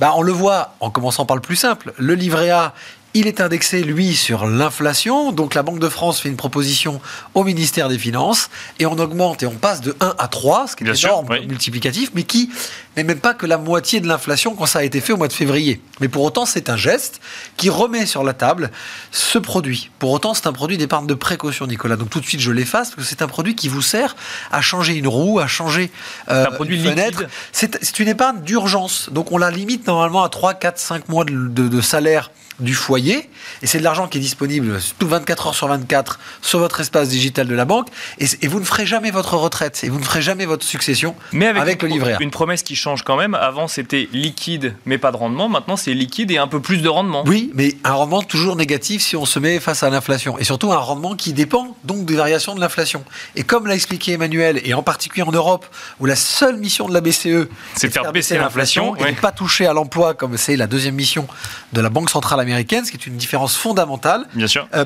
bah, 0.01 0.15
on 0.17 0.23
le 0.23 0.33
voit 0.33 0.75
en 0.81 0.91
commençant 0.91 1.27
par 1.27 1.37
le 1.37 1.43
plus 1.43 1.57
simple. 1.57 1.93
Le 1.99 2.15
livret 2.15 2.49
A, 2.49 2.73
il 3.14 3.27
est 3.27 3.40
indexé, 3.40 3.83
lui, 3.83 4.14
sur 4.14 4.46
l'inflation. 4.46 5.33
Donc 5.33 5.55
la 5.55 5.62
Banque 5.62 5.81
de 5.81 5.88
France 5.88 6.20
fait 6.20 6.29
une 6.29 6.37
proposition 6.37 7.01
au 7.35 7.44
ministère 7.44 7.88
des 7.88 7.99
Finances 7.99 8.51
et 8.79 8.87
on 8.87 8.99
augmente 8.99 9.42
et 9.42 9.46
on 9.46 9.55
passe 9.55 9.81
de 9.81 9.96
1 10.01 10.14
à 10.18 10.29
3, 10.29 10.68
ce 10.68 10.77
qui 10.77 10.85
est 10.85 11.05
énorme, 11.05 11.29
multiplicatif, 11.46 12.11
mais 12.14 12.23
qui 12.23 12.51
n'est 12.96 13.05
même 13.05 13.18
pas 13.18 13.35
que 13.35 13.46
la 13.46 13.59
moitié 13.59 14.01
de 14.01 14.07
l'inflation 14.07 14.55
quand 14.55 14.66
ça 14.66 14.81
a 14.81 14.83
été 14.83 15.01
fait 15.01 15.12
au 15.12 15.16
mois 15.16 15.29
de 15.29 15.33
février. 15.33 15.81
Mais 16.01 16.09
pour 16.09 16.23
autant, 16.23 16.46
c'est 16.46 16.70
un 16.70 16.77
geste 16.77 17.20
qui 17.57 17.68
remet 17.68 18.07
sur 18.07 18.23
la 18.23 18.33
table 18.33 18.70
ce 19.11 19.38
produit. 19.38 19.90
Pour 19.99 20.11
autant, 20.12 20.35
c'est 20.35 20.46
un 20.46 20.53
produit 20.53 20.79
d'épargne 20.79 21.07
de 21.07 21.14
précaution, 21.14 21.66
Nicolas. 21.66 21.96
Donc 21.96 22.11
tout 22.11 22.20
de 22.20 22.27
suite, 22.27 22.40
je 22.40 22.53
l'efface 22.53 22.90
parce 22.90 23.03
que 23.03 23.09
c'est 23.09 23.23
un 23.23 23.29
produit 23.29 23.55
qui 23.55 23.68
vous 23.68 23.83
sert 23.83 24.14
à 24.53 24.61
changer 24.61 24.94
une 24.94 25.09
roue, 25.09 25.40
à 25.40 25.46
changer 25.46 25.90
euh, 26.29 26.46
un 26.46 26.51
produit 26.53 26.77
une 26.77 26.85
fenêtre. 26.85 27.25
C'est 27.53 27.99
une 27.99 28.09
épargne 28.09 28.40
d'urgence. 28.42 29.09
Donc 29.11 29.33
on 29.33 29.38
la 29.38 29.51
limite 29.51 29.87
normalement 29.87 30.23
à 30.23 30.29
3, 30.29 30.55
4, 30.55 30.79
5 30.79 31.09
mois 31.09 31.25
de, 31.25 31.33
de 31.33 31.81
salaire 31.81 32.31
du 32.61 32.75
foyer, 32.75 33.29
et 33.62 33.66
c'est 33.66 33.79
de 33.79 33.85
l'argent 33.85 34.09
qui 34.09 34.18
est 34.18 34.20
disponible 34.20 34.79
tout 34.99 35.09
24 35.09 35.49
heures 35.49 35.55
sur 35.55 35.68
24 35.68 36.18
sur 36.42 36.59
votre 36.59 36.81
espace 36.81 37.09
digital 37.09 37.46
de 37.46 37.55
la 37.55 37.64
banque, 37.64 37.88
et, 38.18 38.27
vous 38.46 38.61
ne 38.61 38.64
ferez 38.64 38.87
jamais 38.87 39.11
votre 39.11 39.35
retraite, 39.35 39.81
et 39.83 39.88
vous 39.88 39.99
ne 39.99 40.05
ferez 40.05 40.23
jamais 40.23 40.46
votre 40.46 40.64
succession 40.64 41.14
mais 41.33 41.46
avec, 41.46 41.83
le 41.83 41.88
livret 41.88 42.14
A. 42.14 42.16
Une 42.20 42.31
promesse 42.31 42.62
qui 42.62 42.77
change 42.77 43.03
quand 43.03 43.16
même, 43.16 43.35
avant 43.35 43.68
c'était 43.68 44.09
liquide 44.12 44.75
mais 44.87 44.99
pas 44.99 45.12
de 45.12 45.16
rendement, 45.16 45.49
maintenant 45.49 45.77
c'est 45.77 45.94
liquide 45.94 46.31
et 46.31 46.38
un 46.38 46.49
peu 46.49 46.61
plus 46.61 46.79
de 46.79 46.88
rendement. 46.88 47.25
Oui, 47.27 47.51
mais 47.55 47.77
un 47.85 47.92
rendement 47.92 48.23
toujours 48.23 48.57
négatif 48.57 49.03
si 49.03 49.16
on 49.16 49.25
se 49.25 49.38
met 49.38 49.61
face 49.61 49.83
à 49.83 49.90
l'inflation, 49.90 50.38
et 50.38 50.44
surtout 50.44 50.73
un 50.73 50.79
rendement 50.79 51.14
qui 51.14 51.33
dépend 51.33 51.77
donc 51.85 52.05
des 52.05 52.16
variations 52.16 52.55
de 52.55 52.61
l'inflation. 52.61 53.05
Et 53.37 53.42
comme 53.42 53.66
l'a 53.66 53.75
expliqué 53.75 54.12
Emmanuel, 54.12 54.61
et 54.64 54.75
en 54.75 54.83
particulier 54.83 55.23
en 55.23 55.33
Europe, 55.33 55.66
où 55.99 56.07
la 56.07 56.16
seule 56.16 56.57
mission 56.57 56.88
de 56.88 56.94
la 56.94 57.01
BCE, 57.01 57.49
c'est 57.75 57.88
de 57.88 57.92
faire, 57.92 58.12
baisser 58.12 58.38
l'inflation 58.38 58.96
et 58.96 59.11
ne 59.11 59.16
pas 59.16 59.33
toucher 59.33 59.66
à 59.66 59.73
l'emploi 59.73 60.14
comme 60.14 60.37
c'est 60.37 60.57
la 60.57 60.66
deuxième 60.66 60.94
mission 60.94 61.27
de 61.73 61.81
la 61.81 61.88
Banque 61.88 62.11
centrale 62.11 62.40
américaine, 62.40 62.50
américaine, 62.51 62.85
ce 62.85 62.91
qui 62.91 62.97
est 62.97 63.07
une 63.07 63.17
différence 63.17 63.57
fondamentale. 63.57 64.27
Bien 64.35 64.47
sûr. 64.47 64.69
Euh, 64.75 64.85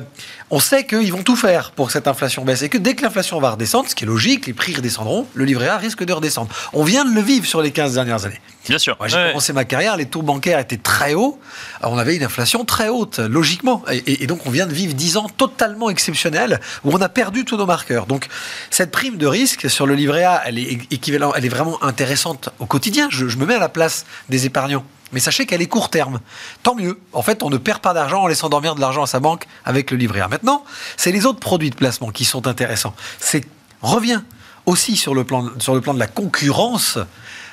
on 0.51 0.59
sait 0.59 0.85
qu'ils 0.85 1.11
vont 1.11 1.23
tout 1.23 1.35
faire 1.35 1.71
pour 1.71 1.87
que 1.87 1.93
cette 1.93 2.07
inflation 2.07 2.45
baisse 2.45 2.61
et 2.61 2.69
que 2.69 2.77
dès 2.77 2.95
que 2.95 3.03
l'inflation 3.03 3.39
va 3.39 3.51
redescendre, 3.51 3.89
ce 3.89 3.95
qui 3.95 4.03
est 4.03 4.07
logique, 4.07 4.47
les 4.47 4.53
prix 4.53 4.75
redescendront, 4.75 5.27
le 5.33 5.45
livret 5.45 5.67
A 5.67 5.77
risque 5.77 6.03
de 6.03 6.13
redescendre. 6.13 6.49
On 6.73 6.83
vient 6.83 7.05
de 7.05 7.13
le 7.13 7.21
vivre 7.21 7.45
sur 7.45 7.61
les 7.61 7.71
15 7.71 7.95
dernières 7.95 8.25
années. 8.25 8.39
Bien 8.67 8.77
sûr. 8.77 8.97
j'ai 9.05 9.27
commencé 9.27 9.53
ma 9.53 9.65
carrière, 9.65 9.95
les 9.97 10.05
taux 10.05 10.21
bancaires 10.21 10.59
étaient 10.59 10.77
très 10.77 11.13
hauts, 11.13 11.39
on 11.83 11.97
avait 11.97 12.15
une 12.15 12.23
inflation 12.23 12.65
très 12.65 12.89
haute, 12.89 13.19
logiquement. 13.19 13.83
Et, 13.91 14.25
donc 14.27 14.45
on 14.45 14.49
vient 14.49 14.65
de 14.65 14.73
vivre 14.73 14.93
10 14.93 15.17
ans 15.17 15.29
totalement 15.29 15.89
exceptionnels 15.89 16.59
où 16.83 16.91
on 16.91 17.01
a 17.01 17.09
perdu 17.09 17.45
tous 17.45 17.57
nos 17.57 17.65
marqueurs. 17.65 18.05
Donc 18.05 18.27
cette 18.69 18.91
prime 18.91 19.17
de 19.17 19.27
risque 19.27 19.69
sur 19.69 19.85
le 19.85 19.95
livret 19.95 20.23
A, 20.23 20.41
elle 20.45 20.57
est 20.57 20.91
équivalent, 20.91 21.33
elle 21.35 21.45
est 21.45 21.49
vraiment 21.49 21.83
intéressante 21.83 22.49
au 22.59 22.65
quotidien. 22.65 23.07
je 23.11 23.37
me 23.37 23.45
mets 23.45 23.55
à 23.55 23.59
la 23.59 23.69
place 23.69 24.05
des 24.29 24.45
épargnants. 24.45 24.85
Mais 25.15 25.21
sachez 25.21 25.45
qu'elle 25.45 25.61
est 25.61 25.67
court 25.67 25.89
terme. 25.89 26.19
Tant 26.61 26.75
mieux. 26.75 26.99
En 27.13 27.21
fait, 27.23 27.41
on 27.41 27.49
ne 27.49 27.57
perd 27.57 27.79
pas 27.79 27.93
d'argent 27.93 28.23
en 28.23 28.27
laissant 28.27 28.49
dormir 28.49 28.75
de 28.75 28.81
l'argent 28.81 29.01
à 29.01 29.07
sa 29.07 29.19
banque 29.19 29.45
avec 29.63 29.89
le 29.89 29.97
livret 29.97 30.19
A. 30.19 30.27
Maintenant, 30.27 30.63
c'est 30.97 31.11
les 31.13 31.25
autres 31.25 31.39
produits 31.39 31.69
de 31.69 31.75
placement 31.75 32.11
qui 32.11 32.25
sont 32.25 32.47
intéressants. 32.47 32.93
C'est 33.17 33.45
revient 33.81 34.21
aussi 34.65 34.97
sur 34.97 35.15
le 35.15 35.23
plan, 35.23 35.49
sur 35.59 35.73
le 35.73 35.79
plan 35.81 35.93
de 35.93 35.99
la 35.99 36.07
concurrence 36.07 36.99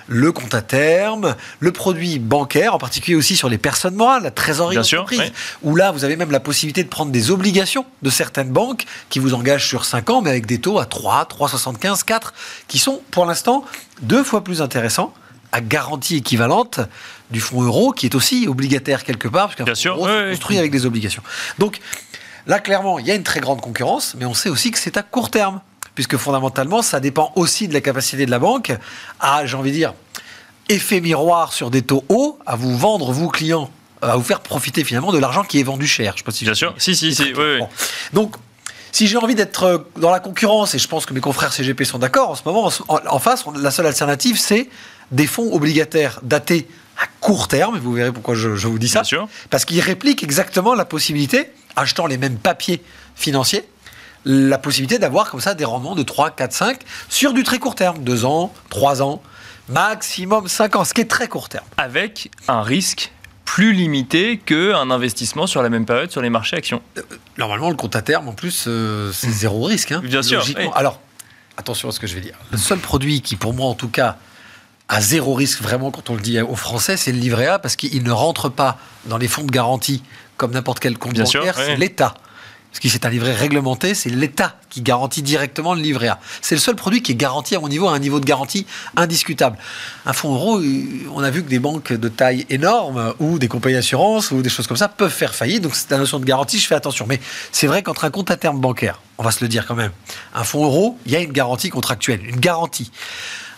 le 0.09 0.33
compte 0.33 0.55
à 0.55 0.63
terme, 0.63 1.37
le 1.61 1.71
produit 1.73 2.19
bancaire, 2.19 2.75
en 2.75 2.79
particulier 2.79 3.17
aussi 3.17 3.37
sur 3.37 3.49
les 3.49 3.59
personnes 3.59 3.95
morales, 3.95 4.25
la 4.25 4.33
trésorerie 4.33 4.75
d'entreprise, 4.75 5.33
où 5.63 5.77
là, 5.77 5.93
vous 5.93 6.05
avez 6.05 6.17
même 6.17 6.33
la 6.33 6.41
possibilité 6.41 6.83
de 6.83 6.89
prendre 6.89 7.13
des 7.13 7.31
obligations 7.31 7.87
de 8.03 8.11
certaines 8.11 8.51
banques 8.51 8.85
qui 9.11 9.21
vous 9.21 9.33
engagent 9.33 9.69
sur 9.69 9.85
5 9.85 10.11
ans, 10.11 10.21
mais 10.21 10.31
avec 10.31 10.47
des 10.47 10.59
taux 10.59 10.81
à 10.81 10.87
3, 10.87 11.29
3,75, 11.31 12.05
4, 12.05 12.35
qui 12.67 12.79
sont 12.79 13.01
pour 13.13 13.25
l'instant 13.25 13.65
deux 14.03 14.25
fois 14.25 14.43
plus 14.43 14.61
intéressants 14.61 15.15
à 15.53 15.61
garantie 15.61 16.17
équivalente 16.17 16.81
du 17.31 17.41
fonds 17.41 17.63
euro, 17.63 17.93
qui 17.93 18.07
est 18.07 18.15
aussi 18.15 18.47
obligataire 18.49 19.05
quelque 19.05 19.29
part, 19.29 19.49
parce 19.49 19.57
qu'un 19.57 19.75
fonds 19.75 19.97
euro 19.97 20.07
oui, 20.07 20.11
c'est 20.11 20.25
oui. 20.25 20.31
construit 20.31 20.59
avec 20.59 20.71
des 20.71 20.87
obligations. 20.87 21.23
Donc 21.59 21.81
là, 22.47 22.59
clairement, 22.59 22.99
il 22.99 23.07
y 23.07 23.11
a 23.11 23.15
une 23.15 23.23
très 23.23 23.41
grande 23.41 23.61
concurrence, 23.61 24.15
mais 24.19 24.25
on 24.25 24.35
sait 24.35 24.49
aussi 24.49 24.71
que 24.71 24.79
c'est 24.79 24.97
à 24.97 25.03
court 25.03 25.31
terme, 25.31 25.61
puisque 25.95 26.17
fondamentalement, 26.17 26.83
ça 26.83 27.01
dépend 27.01 27.33
aussi 27.37 27.69
de 27.69 27.75
la 27.75 27.81
capacité 27.81 28.27
de 28.27 28.31
la 28.31 28.39
banque 28.39 28.73
à, 29.21 29.47
j'ai 29.47 29.57
envie 29.57 29.71
de 29.71 29.77
dire, 29.77 29.95
effet 30.69 31.01
miroir 31.01 31.53
sur 31.53 31.71
des 31.71 31.83
taux 31.83 32.05
hauts, 32.09 32.39
à 32.47 32.57
vous 32.57 32.77
vendre, 32.77 33.13
vous 33.13 33.29
clients, 33.29 33.71
à 34.01 34.17
vous 34.17 34.23
faire 34.23 34.41
profiter 34.41 34.85
finalement 34.85 35.13
de 35.13 35.19
l'argent 35.19 35.45
qui 35.45 35.61
est 35.61 35.65
vendu 35.65 35.87
cher. 35.87 36.15
Je 36.15 36.19
sais 36.19 36.25
pas 36.25 36.33
si 36.33 36.45
Bien 36.45 36.55
sûr. 36.55 36.75
Si, 36.79 36.97
si, 36.97 37.15
si. 37.15 37.33
oui. 37.37 37.59
Bon. 37.59 37.69
Donc, 38.13 38.37
si 38.91 39.07
j'ai 39.07 39.17
envie 39.17 39.35
d'être 39.35 39.65
euh, 39.65 39.79
dans 39.97 40.11
la 40.11 40.21
concurrence, 40.21 40.75
et 40.75 40.79
je 40.79 40.87
pense 40.87 41.07
que 41.07 41.15
mes 41.15 41.21
confrères 41.21 41.53
CGP 41.53 41.85
sont 41.85 41.99
d'accord, 41.99 42.31
en 42.31 42.35
ce 42.35 42.43
moment, 42.45 42.71
en, 42.89 43.19
face, 43.19 43.45
la 43.57 43.71
seule 43.71 43.87
alternative, 43.87 44.39
c'est 44.39 44.69
des 45.13 45.27
fonds 45.27 45.53
obligataires 45.53 46.19
datés 46.23 46.67
à 46.99 47.07
court 47.21 47.49
terme, 47.49 47.77
et 47.77 47.79
vous 47.81 47.93
verrez 47.93 48.13
pourquoi 48.13 48.35
je, 48.35 48.55
je 48.57 48.67
vous 48.69 48.79
dis 48.79 48.89
ça, 48.89 49.01
Bien 49.01 49.05
sûr. 49.05 49.29
parce 49.51 49.65
qu'ils 49.65 49.81
répliquent 49.81 50.23
exactement 50.23 50.75
la 50.75 50.85
possibilité, 50.85 51.51
achetant 51.77 52.07
les 52.07 52.19
mêmes 52.19 52.37
papiers 52.39 52.83
financiers, 53.15 53.65
la 54.25 54.59
possibilité 54.59 54.99
d'avoir 54.99 55.31
comme 55.31 55.41
ça 55.41 55.55
des 55.55 55.65
rendements 55.65 55.95
de 55.95 56.03
3, 56.03 56.31
4, 56.31 56.53
5 56.53 56.79
sur 57.09 57.33
du 57.33 57.43
très 57.45 57.59
court 57.59 57.75
terme, 57.75 57.99
2 58.05 58.25
ans, 58.25 58.53
3 58.71 59.03
ans, 59.03 59.23
maximum 59.69 60.49
5 60.49 60.77
ans, 60.77 60.85
ce 60.85 60.95
qui 60.95 61.01
est 61.01 61.11
très 61.11 61.29
court 61.29 61.49
terme. 61.49 61.65
Avec 61.77 62.31
un 62.49 62.63
risque 62.63 63.11
plus 63.45 63.73
limité 63.73 64.39
qu'un 64.39 64.91
investissement 64.91 65.47
sur 65.47 65.63
la 65.63 65.69
même 65.71 65.85
période 65.85 66.11
sur 66.11 66.23
les 66.23 66.31
marchés 66.31 66.57
actions. 66.57 66.81
Normalement, 67.37 67.69
le 67.69 67.77
compte 67.77 67.97
à 67.97 68.03
terme, 68.03 68.29
en 68.29 68.33
plus, 68.33 68.65
euh, 68.69 69.11
c'est 69.13 69.31
zéro 69.31 69.65
risque. 69.65 69.93
hein, 69.93 70.01
Bien 70.05 70.23
sûr, 70.23 70.39
logiquement. 70.39 70.65
oui. 70.67 70.71
Alors, 70.75 71.01
attention 71.57 71.89
à 71.89 71.93
ce 71.93 72.01
que 72.01 72.07
je 72.07 72.15
vais 72.15 72.21
dire. 72.21 72.37
Le 72.51 72.59
seul 72.59 72.79
produit 72.79 73.21
qui, 73.23 73.37
pour 73.37 73.53
moi, 73.53 73.67
en 73.67 73.75
tout 73.75 73.89
cas, 73.89 74.17
a 74.93 75.01
zéro 75.01 75.33
risque, 75.33 75.63
vraiment, 75.63 75.91
quand 75.91 76.11
on 76.11 76.15
le 76.15 76.21
dit 76.21 76.39
aux 76.43 76.55
Français, 76.55 76.99
c'est 76.99 77.13
le 77.13 77.19
livret 77.19 77.47
A, 77.47 77.59
parce 77.59 77.77
qu'il 77.77 78.03
ne 78.03 78.11
rentre 78.11 78.51
pas 78.51 78.77
dans 79.07 79.17
les 79.17 79.27
fonds 79.27 79.43
de 79.43 79.51
garantie 79.51 80.03
comme 80.37 80.53
n'importe 80.53 80.81
quel 80.81 80.99
compte 80.99 81.15
Bien 81.15 81.25
bancaire, 81.25 81.57
c'est 81.57 81.77
l'État. 81.77 82.13
Parce 82.71 82.81
que 82.81 82.89
c'est 82.91 83.07
un 83.07 83.11
livret 83.11 83.33
réglementé, 83.33 83.95
c'est 83.95 84.11
l'État 84.11 84.57
qui 84.69 84.83
garantit 84.83 85.23
directement 85.23 85.75
le 85.75 85.81
livret 85.81 86.09
A. 86.09 86.21
C'est 86.43 86.55
le 86.55 86.61
seul 86.61 86.75
produit 86.75 87.03
qui 87.03 87.13
est 87.13 87.15
garanti 87.15 87.57
à 87.57 87.61
mon 87.61 87.69
niveau, 87.69 87.89
à 87.89 87.95
un 87.95 87.99
niveau 87.99 88.21
de 88.21 88.27
garantie 88.27 88.67
indiscutable. 88.97 89.57
Un 90.05 90.13
fonds 90.13 90.35
euro, 90.35 90.59
euh, 90.59 90.85
on 91.15 91.23
a 91.23 91.31
vu 91.31 91.43
que 91.43 91.49
des 91.49 91.59
banques 91.59 91.93
de 91.93 92.09
taille 92.09 92.47
énorme 92.51 93.15
ou 93.19 93.39
des 93.39 93.49
compagnies 93.49 93.77
d'assurance 93.77 94.31
ou 94.31 94.43
des 94.43 94.51
choses 94.51 94.67
comme 94.67 94.77
ça 94.77 94.89
peuvent 94.89 95.11
faire 95.11 95.35
faillite. 95.35 95.63
Donc 95.63 95.75
c'est 95.75 95.91
la 95.91 95.99
notion 95.99 96.19
de 96.19 96.25
garantie, 96.25 96.59
je 96.59 96.67
fais 96.67 96.75
attention. 96.75 97.07
Mais 97.09 97.21
c'est 97.51 97.67
vrai 97.67 97.83
qu'entre 97.83 98.05
un 98.05 98.11
compte 98.11 98.31
à 98.31 98.37
terme 98.37 98.61
bancaire, 98.61 99.01
on 99.17 99.23
va 99.23 99.31
se 99.31 99.43
le 99.43 99.49
dire 99.49 99.67
quand 99.67 99.75
même, 99.75 99.93
un 100.35 100.45
fonds 100.45 100.65
euro, 100.65 100.99
il 101.07 101.13
y 101.13 101.17
a 101.17 101.21
une 101.21 101.33
garantie 101.33 101.71
contractuelle, 101.71 102.27
une 102.27 102.41
garantie. 102.41 102.91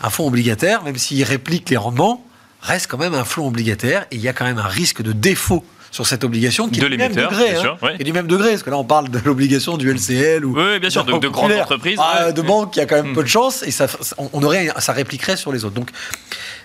Un 0.05 0.11
fonds 0.11 0.27
obligataire, 0.27 0.83
même 0.85 0.99
s'il 0.99 1.23
réplique 1.25 1.71
les 1.71 1.79
rendements, 1.79 2.23
reste 2.61 2.89
quand 2.89 2.99
même 2.99 3.15
un 3.15 3.25
fonds 3.25 3.47
obligataire 3.47 4.03
et 4.11 4.17
il 4.17 4.21
y 4.21 4.29
a 4.29 4.35
quand 4.35 4.45
même 4.45 4.59
un 4.59 4.67
risque 4.69 5.01
de 5.01 5.13
défaut 5.13 5.65
sur 5.91 6.07
cette 6.07 6.25
obligation 6.25 6.69
qui 6.69 6.81
De 6.81 6.87
est 6.87 6.91
du 6.91 6.97
même 6.99 7.15
degré. 7.15 7.55
hein, 7.57 7.61
sûr, 7.61 7.79
et 7.99 8.05
du 8.05 8.13
même 8.13 8.27
degré, 8.27 8.51
parce 8.51 8.63
que 8.65 8.71
là 8.71 8.77
on 8.77 8.85
parle 8.85 9.09
de 9.11 9.19
l'obligation 9.25 9.77
du 9.79 9.89
LCL 9.91 10.45
ou 10.45 10.55
Oui, 10.59 10.79
bien 10.81 10.91
sûr, 10.91 11.05
de- 11.05 11.17
de 11.19 11.29
grandes 11.29 11.53
entreprises, 11.53 11.99
Ah, 12.03 12.27
ouais. 12.27 12.33
de 12.35 12.43
banques 12.43 12.73
qui 12.75 12.81
a 12.81 12.87
quand 12.87 12.97
même 12.97 13.13
Mm. 13.13 13.15
peu 13.15 13.23
de 13.23 13.29
chance 13.29 13.63
et 13.63 13.71
ça, 13.71 13.87
on- 14.19 14.29
on 14.35 14.43
aurait, 14.43 14.69
ça 14.79 14.93
répliquerait 14.93 15.37
sur 15.37 15.53
les 15.53 15.65
autres. 15.65 15.75
Donc, 15.77 15.89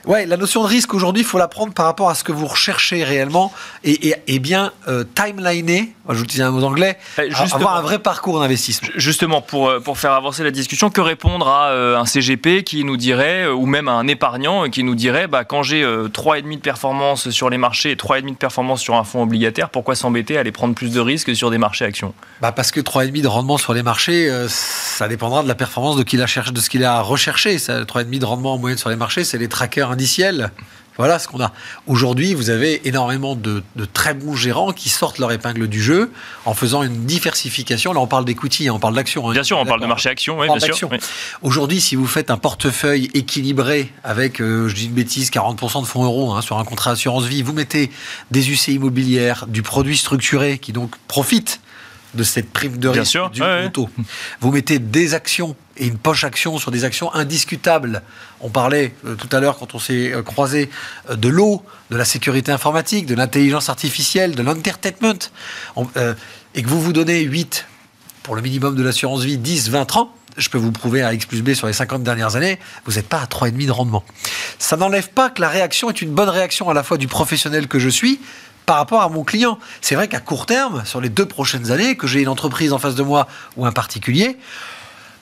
ouais, 0.06 0.26
la 0.26 0.38
notion 0.38 0.64
de 0.64 0.68
risque 0.68 0.94
aujourd'hui, 0.94 1.24
il 1.24 1.26
faut 1.26 1.38
la 1.38 1.48
prendre 1.48 1.74
par 1.74 1.86
rapport 1.86 2.10
à 2.10 2.16
ce 2.16 2.24
que 2.24 2.32
vous 2.32 2.48
recherchez 2.48 3.04
réellement 3.04 3.52
et, 3.84 4.10
et, 4.10 4.16
et 4.28 4.40
bien 4.40 4.72
euh, 4.88 5.04
timeliner, 5.16 5.94
moi, 6.06 6.16
je 6.16 6.20
vous 6.20 6.26
disais 6.26 6.44
un 6.44 6.52
mot 6.52 6.64
anglais, 6.64 6.98
Eh, 7.18 7.30
justement. 7.30 7.56
avoir 7.56 7.76
un 7.78 7.82
vrai 7.82 8.00
parcours 8.00 8.40
d'investissement. 8.40 8.90
Justement, 8.96 9.42
pour, 9.42 9.70
euh, 9.70 9.80
pour 9.80 9.98
faire 9.98 10.14
avancer 10.14 10.44
la 10.44 10.52
discussion, 10.52 10.90
que 10.90 11.02
répondre 11.02 11.48
à 11.48 11.70
euh, 11.70 11.98
un 11.98 12.06
CGP 12.06 12.64
qui 12.64 12.84
nous 12.84 12.98
dirait, 12.98 13.46
euh, 13.46 13.54
ou 13.54 13.66
même 13.66 13.88
à 13.88 13.92
un 13.92 14.08
épargnant 14.08 14.70
qui 14.70 14.84
nous 14.84 14.96
dirait, 14.96 15.28
bah, 15.28 15.44
quand 15.44 15.62
j'ai 15.64 15.84
euh, 15.84 16.08
3,5 16.08 16.56
de 16.56 16.60
performance 16.62 17.30
sur 17.30 17.50
les 17.50 17.58
marchés 17.58 17.92
et 17.92 17.96
3,5 17.96 18.32
de 18.32 18.36
performance 18.36 18.82
sur 18.82 18.96
un 18.96 19.04
fonds 19.04 19.22
obligataire, 19.24 19.70
pourquoi 19.70 19.96
s'embêter 19.96 20.38
à 20.38 20.40
aller 20.40 20.52
prendre 20.52 20.74
plus 20.74 20.92
de 20.92 21.00
risques 21.00 21.36
sur 21.36 21.52
des 21.52 21.58
marchés 21.60 21.86
actions? 21.86 22.14
Bah 22.42 22.52
parce 22.52 22.72
que 22.72 22.80
3,5 22.80 23.22
de 23.22 23.28
rendement 23.28 23.58
sur 23.58 23.74
les 23.74 23.84
marchés, 23.84 24.30
ça 24.48 25.08
dépendra 25.08 25.44
de 25.44 25.48
la 25.48 25.56
performance 25.56 25.96
de, 25.96 26.04
qui 26.04 26.18
la 26.18 26.28
cherche, 26.28 26.52
de 26.54 26.60
ce 26.60 26.70
qu'il 26.70 26.84
a 26.84 27.02
recherché. 27.02 27.60
Ça, 27.60 27.82
3,5 27.84 28.20
de 28.20 28.26
rendement 28.26 28.54
en 28.54 28.58
moyenne 28.58 28.78
sur 28.80 28.90
les 28.90 28.96
marchés, 28.96 29.24
c'est 29.24 29.38
les 29.38 29.48
trackers 29.48 29.89
indiciels. 29.90 30.52
Voilà 30.98 31.18
ce 31.18 31.30
qu'on 31.30 31.40
a. 31.40 31.54
Aujourd'hui, 31.88 32.34
vous 32.34 32.50
avez 32.50 32.86
énormément 32.86 33.34
de, 33.34 33.64
de 33.78 33.86
très 33.86 34.14
bons 34.14 34.36
gérants 34.36 34.74
qui 34.74 34.90
sortent 34.90 35.18
leur 35.18 35.32
épingle 35.32 35.70
du 35.70 35.82
jeu 35.82 36.12
en 36.44 36.54
faisant 36.54 36.84
une 36.84 37.06
diversification. 37.06 37.94
Là, 37.94 38.02
on 38.02 38.08
parle 38.08 38.26
d'equity, 38.26 38.68
hein, 38.68 38.74
on 38.76 38.80
parle 38.80 38.96
d'action. 38.96 39.30
hein. 39.30 39.32
Bien 39.32 39.44
sûr, 39.44 39.58
on 39.58 39.66
parle 39.66 39.80
de 39.80 39.86
marché 39.86 40.10
actions, 40.10 40.38
oui, 40.38 40.48
On 40.50 40.58
parle 40.58 40.60
bien 40.60 40.74
sûr. 40.74 40.90
oui. 40.92 40.98
Aujourd'hui, 41.42 41.80
si 41.80 41.96
vous 41.96 42.06
faites 42.06 42.30
un 42.32 42.38
portefeuille 42.38 43.10
équilibré 43.14 43.94
avec, 44.04 44.42
euh, 44.42 44.68
je 44.68 44.76
dis 44.76 44.86
une 44.88 44.92
bêtise, 44.92 45.30
40% 45.32 45.82
de 45.84 45.88
fonds 45.88 46.04
euros 46.04 46.34
hein, 46.34 46.42
sur 46.42 46.58
un 46.58 46.66
contrat 46.66 46.92
assurance 46.92 47.24
vie, 47.24 47.44
vous 47.44 47.54
mettez 47.54 47.92
des 48.32 48.52
UC 48.52 48.68
immobilières, 48.68 49.46
du 49.48 49.62
produit 49.62 49.96
structuré 49.96 50.58
qui 50.58 50.74
donc 50.74 50.92
profite 51.08 51.62
de 52.14 52.24
cette 52.24 52.52
prime 52.52 52.78
de 52.78 52.90
Bien 52.90 53.02
risque 53.04 53.12
sûr, 53.12 53.30
du 53.30 53.42
ouais. 53.42 53.72
Vous 54.42 54.52
mettez 54.52 54.80
des 54.80 55.14
actions 55.14 55.56
et 55.80 55.88
une 55.88 55.98
poche 55.98 56.24
action 56.24 56.58
sur 56.58 56.72
des 56.72 56.84
actions 56.84 57.14
indiscutables. 57.16 58.04
On 58.42 58.50
parlait 58.50 58.94
euh, 59.06 59.16
tout 59.16 59.30
à 59.36 59.40
l'heure 59.40 59.58
quand 59.58 59.74
on 59.74 59.80
s'est 59.80 60.14
euh, 60.14 60.22
croisé 60.22 60.70
euh, 61.10 61.16
de 61.16 61.30
l'eau, 61.30 61.64
de 61.90 61.98
la 61.98 62.06
sécurité 62.06 62.52
informatique, 62.52 63.06
de 63.06 63.16
l'intelligence 63.16 63.70
artificielle, 63.70 64.36
de 64.36 64.44
l'entertainment, 64.44 65.32
et 66.56 66.64
que 66.64 66.68
vous 66.68 66.82
vous 66.82 66.94
donnez 66.94 67.22
8 67.22 67.66
pour 68.24 68.36
le 68.36 68.42
minimum 68.42 68.76
de 68.76 68.84
l'assurance 68.84 69.24
vie, 69.24 69.38
10, 69.38 69.70
20, 69.70 69.86
30, 69.86 70.10
je 70.38 70.50
peux 70.50 70.58
vous 70.58 70.72
prouver 70.72 71.02
à 71.02 71.14
X 71.14 71.26
plus 71.26 71.42
B 71.42 71.54
sur 71.54 71.68
les 71.68 71.74
50 71.74 72.04
dernières 72.04 72.36
années, 72.36 72.60
vous 72.86 72.94
n'êtes 72.94 73.08
pas 73.08 73.20
à 73.20 73.26
3,5 73.26 73.66
de 73.66 73.72
rendement. 73.72 74.04
Ça 74.60 74.78
n'enlève 74.78 75.10
pas 75.10 75.30
que 75.30 75.42
la 75.42 75.50
réaction 75.50 75.90
est 75.90 76.02
une 76.02 76.12
bonne 76.12 76.30
réaction 76.30 76.70
à 76.70 76.74
la 76.74 76.84
fois 76.84 76.98
du 76.98 77.08
professionnel 77.08 77.68
que 77.68 77.80
je 77.80 77.90
suis 77.90 78.20
par 78.66 78.78
rapport 78.78 79.02
à 79.02 79.10
mon 79.10 79.24
client. 79.24 79.58
C'est 79.82 79.96
vrai 79.96 80.08
qu'à 80.08 80.20
court 80.20 80.46
terme, 80.46 80.84
sur 80.86 81.02
les 81.02 81.10
deux 81.10 81.26
prochaines 81.26 81.72
années, 81.72 81.96
que 81.96 82.06
j'ai 82.06 82.22
une 82.22 82.28
entreprise 82.28 82.72
en 82.72 82.78
face 82.78 82.94
de 82.94 83.02
moi 83.02 83.28
ou 83.58 83.66
un 83.66 83.72
particulier, 83.72 84.38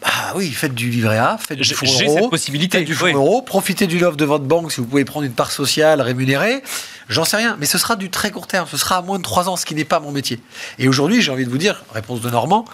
bah 0.02 0.34
oui, 0.36 0.52
faites 0.52 0.76
du 0.76 0.90
livret 0.90 1.18
A, 1.18 1.38
faites 1.40 1.58
du 1.58 1.74
fonds 1.74 1.86
euro, 1.86 2.18
cette 2.22 2.30
possibilité. 2.30 2.78
faites 2.80 2.88
du 2.88 2.94
fonds 2.94 3.06
oui. 3.06 3.14
euro, 3.14 3.42
profitez 3.42 3.88
du 3.88 3.98
l'offre 3.98 4.18
de 4.18 4.26
votre 4.26 4.44
banque 4.44 4.72
si 4.72 4.80
vous 4.80 4.86
pouvez 4.86 5.06
prendre 5.06 5.26
une 5.26 5.34
part 5.34 5.52
sociale 5.52 6.02
rémunérée. 6.02 6.62
J'en 7.10 7.26
sais 7.26 7.38
rien, 7.38 7.56
mais 7.60 7.66
ce 7.66 7.78
sera 7.78 7.96
du 7.96 8.10
très 8.10 8.30
court 8.32 8.46
terme, 8.48 8.68
ce 8.70 8.78
sera 8.78 8.98
à 8.98 9.02
moins 9.02 9.18
de 9.18 9.24
3 9.24 9.50
ans, 9.50 9.56
ce 9.56 9.66
qui 9.66 9.74
n'est 9.74 9.86
pas 9.86 10.00
mon 10.00 10.12
métier. 10.12 10.40
Et 10.78 10.88
aujourd'hui, 10.88 11.22
j'ai 11.22 11.32
envie 11.32 11.46
de 11.46 11.50
vous 11.50 11.58
dire, 11.58 11.84
réponse 11.94 12.22
de 12.22 12.30
Normand, 12.30 12.66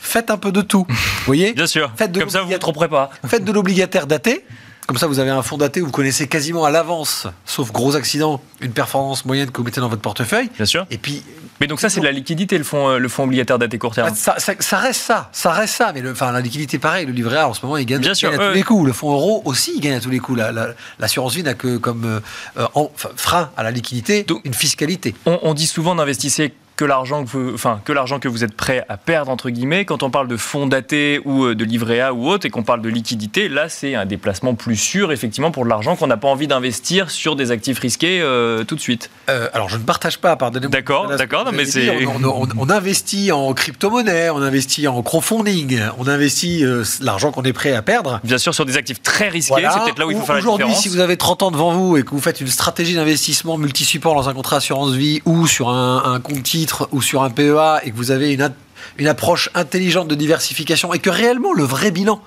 faites 0.00 0.30
un 0.30 0.38
peu 0.38 0.50
de 0.50 0.60
tout. 0.62 0.84
Vous 0.88 0.96
voyez 1.26 1.52
Bien 1.52 1.66
sûr. 1.66 1.92
Faites 1.96 2.10
de 2.10 2.18
Comme 2.20 2.30
ça, 2.30 2.38
vous 2.40 2.46
ne 2.46 2.52
l'obligatoire. 2.54 2.72
tromperez 2.74 2.88
pas. 2.88 3.10
Faites 3.28 3.44
de 3.44 3.52
l'obligataire 3.52 4.06
daté. 4.06 4.44
Comme 4.86 4.98
ça, 4.98 5.06
vous 5.06 5.20
avez 5.20 5.30
un 5.30 5.42
fonds 5.42 5.56
daté 5.58 5.80
où 5.80 5.86
vous 5.86 5.92
connaissez 5.92 6.26
quasiment 6.26 6.64
à 6.64 6.70
l'avance, 6.70 7.26
sauf 7.46 7.70
gros 7.72 7.94
accident, 7.94 8.40
une 8.60 8.72
performance 8.72 9.24
moyenne 9.24 9.50
que 9.50 9.58
vous 9.58 9.64
mettez 9.64 9.80
dans 9.80 9.88
votre 9.88 10.02
portefeuille. 10.02 10.50
Bien 10.56 10.66
sûr. 10.66 10.86
Et 10.90 10.98
puis, 10.98 11.22
Mais 11.60 11.68
donc 11.68 11.80
ça, 11.80 11.88
c'est 11.88 12.00
de 12.00 12.04
la 12.04 12.10
liquidité, 12.12 12.58
le 12.58 12.64
fonds, 12.64 12.88
euh, 12.88 12.98
le 12.98 13.08
fonds 13.08 13.22
obligataire 13.22 13.58
daté 13.60 13.78
court 13.78 13.94
terme. 13.94 14.08
ah, 14.10 14.14
ça, 14.16 14.34
ça- 14.38 14.54
ça 14.58 14.78
reste 14.78 15.00
ça, 15.00 15.28
ça 15.32 15.52
reste 15.52 15.76
ça. 15.76 15.92
Mais 15.94 16.00
le, 16.00 16.10
enfin, 16.10 16.32
la 16.32 16.40
liquidité, 16.40 16.78
pareil, 16.80 17.06
le 17.06 17.12
livret 17.12 17.38
A, 17.38 17.48
en 17.48 17.54
ce 17.54 17.64
moment, 17.64 17.76
il 17.76 17.86
gagne, 17.86 18.00
Bien 18.00 18.12
il 18.12 18.16
sûr, 18.16 18.30
gagne 18.30 18.40
à 18.40 18.42
tous 18.42 18.48
ouais. 18.50 18.54
les 18.56 18.62
coups. 18.64 18.84
Le 18.86 18.92
fonds 18.92 19.12
euro 19.12 19.42
aussi, 19.44 19.72
il 19.76 19.80
gagne 19.80 19.94
à 19.94 20.00
tous 20.00 20.10
les 20.10 20.18
coups. 20.18 20.38
La- 20.38 20.50
la- 20.50 20.74
L'assurance 20.98 21.34
vie 21.34 21.44
n'a 21.44 21.54
que 21.54 21.76
comme 21.76 22.04
euh, 22.04 22.20
euh, 22.58 22.66
en- 22.74 22.90
enfin, 22.92 23.10
frein 23.14 23.50
à 23.56 23.62
la 23.62 23.70
liquidité 23.70 24.24
Donc- 24.24 24.40
une 24.44 24.54
fiscalité. 24.54 25.14
On, 25.26 25.38
on 25.42 25.54
dit 25.54 25.68
souvent 25.68 25.94
d'investissez 25.94 26.52
que 26.82 26.86
l'argent 26.88 27.22
que 27.24 27.30
vous, 27.30 27.54
enfin 27.54 27.80
que 27.84 27.92
l'argent 27.92 28.18
que 28.18 28.26
vous 28.26 28.42
êtes 28.42 28.54
prêt 28.56 28.84
à 28.88 28.96
perdre 28.96 29.30
entre 29.30 29.50
guillemets. 29.50 29.84
Quand 29.84 30.02
on 30.02 30.10
parle 30.10 30.26
de 30.26 30.36
fonds 30.36 30.66
datés 30.66 31.20
ou 31.24 31.44
euh, 31.44 31.54
de 31.54 31.64
livret 31.64 32.00
A 32.00 32.12
ou 32.12 32.28
autre 32.28 32.44
et 32.44 32.50
qu'on 32.50 32.64
parle 32.64 32.82
de 32.82 32.88
liquidité, 32.88 33.48
là 33.48 33.68
c'est 33.68 33.94
un 33.94 34.04
déplacement 34.04 34.54
plus 34.54 34.74
sûr 34.76 35.12
effectivement 35.12 35.52
pour 35.52 35.62
de 35.62 35.68
l'argent 35.68 35.94
qu'on 35.94 36.08
n'a 36.08 36.16
pas 36.16 36.26
envie 36.26 36.48
d'investir 36.48 37.08
sur 37.12 37.36
des 37.36 37.52
actifs 37.52 37.78
risqués 37.78 38.20
euh, 38.20 38.64
tout 38.64 38.74
de 38.74 38.80
suite. 38.80 39.10
Euh, 39.30 39.48
alors, 39.52 39.68
je 39.68 39.76
ne 39.76 39.82
partage 39.84 40.18
pas, 40.18 40.34
pardonnez-moi. 40.34 40.72
D'accord, 40.72 41.06
d'accord, 41.16 41.48
mais 41.52 41.64
c'est- 41.66 41.88
On, 42.04 42.24
on- 42.24 42.48
on 42.58 42.68
investit 42.70 43.30
en 43.30 43.52
crypto-monnaie, 43.54 44.30
on 44.30 44.42
investit 44.42 44.88
en 44.88 45.00
crowdfunding, 45.02 45.78
on 45.98 46.08
investit 46.08 46.64
euh, 46.64 46.82
l'argent 47.00 47.30
qu'on 47.30 47.42
est 47.44 47.52
prêt 47.52 47.74
à 47.74 47.82
perdre. 47.82 48.18
Bien 48.24 48.38
sûr 48.38 48.54
sur 48.54 48.64
des 48.66 48.76
actifs 48.76 49.00
très 49.02 49.28
risqués, 49.28 49.52
Voilà. 49.54 49.70
c'est 49.70 49.80
peut-être 49.84 49.98
là 50.00 50.06
où 50.06 50.10
il 50.10 50.16
faut 50.16 50.24
faire 50.24 50.34
la 50.34 50.40
Aujourd'hui, 50.40 50.64
différence. 50.66 50.82
si 50.82 50.88
vous 50.88 50.98
avez 50.98 51.16
30 51.16 51.44
ans 51.44 51.50
devant 51.52 51.72
vous 51.72 51.96
et 51.96 52.02
que 52.02 52.10
vous 52.10 52.20
faites 52.20 52.40
une 52.40 52.48
stratégie 52.48 52.94
d'investissement 52.96 53.56
multi-support 53.56 54.14
dans 54.16 54.28
un 54.28 54.34
contrat 54.34 54.56
assurance 54.56 54.92
vie 54.94 55.20
ou 55.26 55.46
sur 55.46 55.68
un, 55.68 56.02
un 56.04 56.18
compte 56.20 56.42
titre 56.42 56.71
ou 56.92 57.02
sur 57.02 57.22
un 57.22 57.30
PEA 57.30 57.80
et 57.84 57.90
que 57.90 57.96
vous 57.96 58.10
avez 58.10 58.32
une, 58.32 59.06
approche 59.06 59.50
intelligente 59.54 60.08
de 60.08 60.14
diversification 60.14 60.92
et 60.92 60.98
que 60.98 61.10
réellement 61.10 61.52
le 61.52 61.64
vrai 61.64 61.90
bilan, 61.90 62.22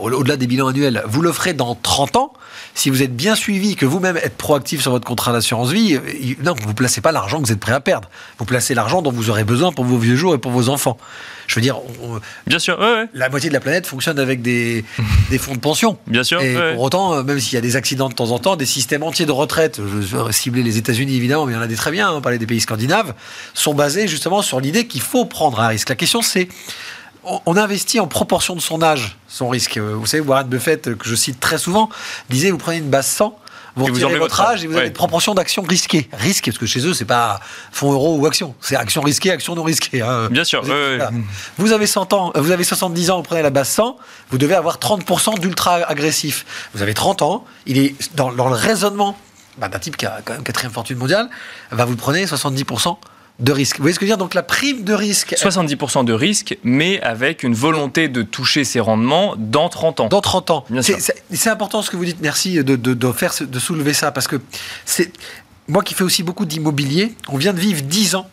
au-delà 0.00 0.36
des 0.36 0.46
bilans 0.46 0.68
annuels, 0.68 1.02
vous 1.06 1.22
le 1.22 1.32
ferez 1.32 1.52
dans 1.54 1.74
30 1.74 2.16
ans, 2.16 2.32
si 2.74 2.90
vous 2.90 3.02
êtes 3.02 3.14
bien 3.14 3.34
suivi, 3.34 3.76
que 3.76 3.86
vous-même 3.86 4.16
êtes 4.16 4.36
proactif 4.36 4.80
sur 4.82 4.92
votre 4.92 5.06
contrat 5.06 5.32
d'assurance 5.32 5.70
vie, 5.70 5.96
euh, 5.96 6.00
non, 6.44 6.54
vous 6.60 6.68
ne 6.68 6.72
placez 6.74 7.00
pas 7.00 7.12
l'argent 7.12 7.40
que 7.40 7.46
vous 7.46 7.52
êtes 7.52 7.60
prêt 7.60 7.72
à 7.72 7.80
perdre. 7.80 8.08
Vous 8.38 8.44
placez 8.44 8.74
l'argent 8.74 9.02
dont 9.02 9.10
vous 9.12 9.30
aurez 9.30 9.44
besoin 9.44 9.72
pour 9.72 9.84
vos 9.84 9.98
vieux 9.98 10.16
jours 10.16 10.34
et 10.34 10.38
pour 10.38 10.52
vos 10.52 10.68
enfants. 10.68 10.96
Je 11.46 11.56
veux 11.56 11.60
dire, 11.62 11.78
on- 12.02 12.20
Bien 12.46 12.58
sûr, 12.60 12.78
ouais, 12.78 12.84
ouais. 12.84 13.06
la 13.12 13.28
moitié 13.28 13.48
de 13.48 13.54
la 13.54 13.60
planète 13.60 13.86
fonctionne 13.86 14.18
avec 14.20 14.40
des, 14.42 14.84
des 15.30 15.38
fonds 15.38 15.54
de 15.54 15.58
pension. 15.60 15.98
Bien 16.06 16.22
sûr. 16.22 16.40
Et 16.40 16.56
ouais. 16.56 16.74
pour 16.74 16.82
autant, 16.84 17.14
euh, 17.14 17.22
même 17.24 17.40
s'il 17.40 17.54
y 17.54 17.58
a 17.58 17.60
des 17.62 17.74
accidents 17.76 18.08
de 18.08 18.14
temps 18.14 18.30
en 18.30 18.38
temps, 18.38 18.54
des 18.56 18.66
systèmes 18.66 19.02
entiers 19.02 19.26
de 19.26 19.32
retraite, 19.32 19.80
je 19.84 20.16
vais 20.16 20.32
cibler 20.32 20.62
les 20.62 20.78
États-Unis 20.78 21.16
évidemment, 21.16 21.46
mais 21.46 21.52
il 21.52 21.56
y 21.56 21.58
en 21.58 21.62
a 21.62 21.66
des 21.66 21.74
très 21.76 21.90
bien, 21.90 22.08
hein, 22.10 22.20
parler 22.20 22.38
des 22.38 22.46
pays 22.46 22.60
scandinaves, 22.60 23.14
sont 23.54 23.74
basés 23.74 24.06
justement 24.06 24.42
sur 24.42 24.60
l'idée 24.60 24.86
qu'il 24.86 25.00
faut 25.02 25.24
prendre 25.24 25.58
un 25.60 25.68
risque. 25.68 25.88
La 25.88 25.96
question 25.96 26.22
c'est, 26.22 26.48
on, 27.24 27.40
on 27.46 27.56
investit 27.56 28.00
en 28.00 28.06
proportion 28.06 28.54
de 28.54 28.60
son 28.60 28.82
âge, 28.82 29.16
son 29.28 29.48
risque. 29.48 29.76
Euh, 29.76 29.94
Vous 29.96 30.06
savez, 30.06 30.22
Warren 30.22 30.48
Buffett, 30.48 30.88
euh, 30.88 30.94
que 30.94 31.08
je 31.08 31.14
cite 31.14 31.40
très 31.40 31.58
souvent, 31.58 31.88
disait, 32.28 32.50
vous 32.50 32.58
prenez 32.58 32.78
une 32.78 32.90
base 32.90 33.06
100, 33.06 33.38
vous 33.76 33.84
Et 33.84 33.88
vous 33.88 33.94
retirez 33.94 34.18
votre 34.18 34.40
âge 34.40 34.64
et 34.64 34.66
vous 34.66 34.72
ouais. 34.74 34.78
avez 34.80 34.88
une 34.88 34.92
proportion 34.94 35.32
d'actions 35.34 35.62
risquées. 35.62 36.08
Risque, 36.12 36.46
parce 36.46 36.58
que 36.58 36.66
chez 36.66 36.84
eux, 36.86 36.92
c'est 36.92 37.04
pas 37.04 37.38
fonds 37.70 37.92
euro 37.92 38.16
ou 38.18 38.26
action. 38.26 38.54
C'est 38.60 38.74
action 38.76 39.00
risquée, 39.00 39.30
action 39.30 39.54
non 39.54 39.62
risquée. 39.62 40.02
hein. 40.02 40.28
Bien 40.30 40.42
sûr. 40.44 40.62
Vous, 41.56 41.72
avez 41.72 41.86
100 41.86 42.12
ans, 42.12 42.32
euh, 42.36 42.40
vous 42.40 42.50
avez 42.50 42.64
70 42.64 43.10
ans, 43.10 43.16
vous 43.18 43.22
prenez 43.22 43.42
la 43.42 43.50
base 43.50 43.68
100, 43.68 43.96
vous 44.30 44.38
devez 44.38 44.54
avoir 44.54 44.78
30% 44.78 45.38
d'ultra 45.38 45.74
agressif. 45.86 46.44
Vous 46.74 46.82
avez 46.82 46.94
30 46.94 47.22
ans, 47.22 47.44
il 47.66 47.78
est 47.78 47.94
dans, 48.16 48.32
dans 48.32 48.48
le 48.48 48.54
raisonnement 48.56 49.16
bah, 49.58 49.68
d'un 49.68 49.78
type 49.78 49.96
qui 49.96 50.06
a 50.06 50.20
quand 50.24 50.32
même 50.32 50.42
quatrième 50.42 50.72
fortune 50.72 50.96
mondiale, 50.96 51.28
bah, 51.70 51.84
vous 51.84 51.96
prenez 51.96 52.24
70% 52.24 52.96
de 53.40 53.52
risque. 53.52 53.76
Vous 53.78 53.82
voyez 53.82 53.94
ce 53.94 53.98
que 53.98 54.04
je 54.06 54.10
veux 54.10 54.16
dire? 54.16 54.18
Donc 54.18 54.34
la 54.34 54.42
prime 54.42 54.84
de 54.84 54.92
risque, 54.94 55.34
70% 55.36 56.04
de 56.04 56.12
risque, 56.12 56.56
mais 56.62 57.00
avec 57.00 57.42
une 57.42 57.54
volonté 57.54 58.08
de 58.08 58.22
toucher 58.22 58.64
ses 58.64 58.80
rendements 58.80 59.34
dans 59.38 59.68
30 59.68 60.00
ans. 60.00 60.08
dans 60.08 60.20
30 60.20 60.50
ans. 60.50 60.64
Bien 60.70 60.82
C'est- 60.82 60.92
sûr. 61.00 61.00
C'est 61.30 61.36
c'est 61.36 61.50
important 61.50 61.82
ce 61.82 61.90
que 61.90 61.96
vous 61.96 62.04
dites, 62.04 62.18
merci 62.20 62.54
de, 62.62 62.76
de, 62.76 62.94
de 62.94 63.12
faire, 63.12 63.32
de 63.40 63.58
soulever 63.58 63.94
ça, 63.94 64.10
parce 64.12 64.28
que 64.28 64.36
c'est 64.84 65.12
moi 65.68 65.82
qui 65.82 65.94
fais 65.94 66.04
aussi 66.04 66.22
beaucoup 66.22 66.44
d'immobilier, 66.44 67.14
on 67.28 67.36
vient 67.38 67.52
de 67.52 67.60
vivre 67.60 67.82
10 67.82 68.14
ans 68.16 68.28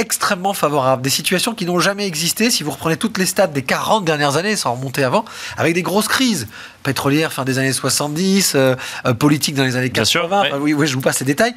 extrêmement 0.00 0.52
favorables, 0.54 1.02
des 1.02 1.10
situations 1.10 1.54
qui 1.56 1.66
n'ont 1.66 1.80
jamais 1.80 2.06
existé, 2.06 2.50
si 2.52 2.62
vous 2.62 2.70
reprenez 2.70 2.96
toutes 2.96 3.18
les 3.18 3.26
stats 3.26 3.48
des 3.48 3.62
40 3.62 4.04
dernières 4.04 4.36
années, 4.36 4.54
sans 4.54 4.74
remonter 4.74 5.02
avant, 5.02 5.24
avec 5.56 5.74
des 5.74 5.82
grosses 5.82 6.06
crises, 6.06 6.46
pétrolières 6.84 7.32
fin 7.32 7.44
des 7.44 7.58
années 7.58 7.72
70, 7.72 8.52
euh, 8.54 8.76
euh, 9.06 9.12
politique 9.14 9.56
dans 9.56 9.64
les 9.64 9.74
années 9.74 9.88
Bien 9.88 10.04
80, 10.04 10.04
sûr, 10.04 10.24
enfin, 10.26 10.42
ouais. 10.56 10.62
oui, 10.62 10.72
oui, 10.72 10.86
je 10.86 10.94
vous 10.94 11.00
passe 11.00 11.18
les 11.18 11.26
détails. 11.26 11.52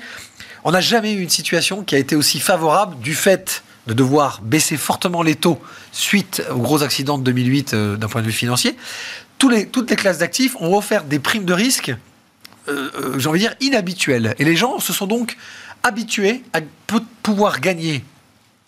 On 0.64 0.72
n'a 0.72 0.82
jamais 0.82 1.14
eu 1.14 1.22
une 1.22 1.30
situation 1.30 1.84
qui 1.84 1.96
a 1.96 1.98
été 1.98 2.16
aussi 2.16 2.40
favorable 2.40 2.98
du 3.00 3.16
fait 3.16 3.64
de 3.88 3.94
devoir 3.94 4.42
baisser 4.44 4.78
fortement 4.78 5.24
les 5.24 5.36
taux 5.36 5.60
suite 5.92 6.44
aux 6.52 6.60
gros 6.60 6.84
accidents 6.84 7.18
de 7.18 7.24
2008 7.24 7.74
euh, 7.74 7.98
d'un 7.98 8.08
point 8.08 8.22
de 8.22 8.28
vue 8.28 8.32
financier. 8.32 8.78
Tous 9.40 9.50
les, 9.50 9.68
toutes 9.68 9.90
les 9.90 9.96
classes 9.96 10.20
d'actifs 10.20 10.56
ont 10.60 10.78
offert 10.78 11.04
des 11.04 11.18
primes 11.18 11.46
de 11.46 11.54
risque, 11.54 11.90
euh, 12.68 12.92
euh, 12.96 13.18
j'ai 13.20 13.28
envie 13.28 13.40
de 13.40 13.48
dire, 13.48 13.56
inhabituelles. 13.60 14.36
Et 14.38 14.46
les 14.46 14.56
gens 14.56 14.80
se 14.80 14.94
sont 14.94 15.08
donc 15.08 15.36
habitués 15.82 16.44
à 16.54 16.60
pou- 16.86 17.00
pouvoir 17.24 17.60
gagner 17.60 18.04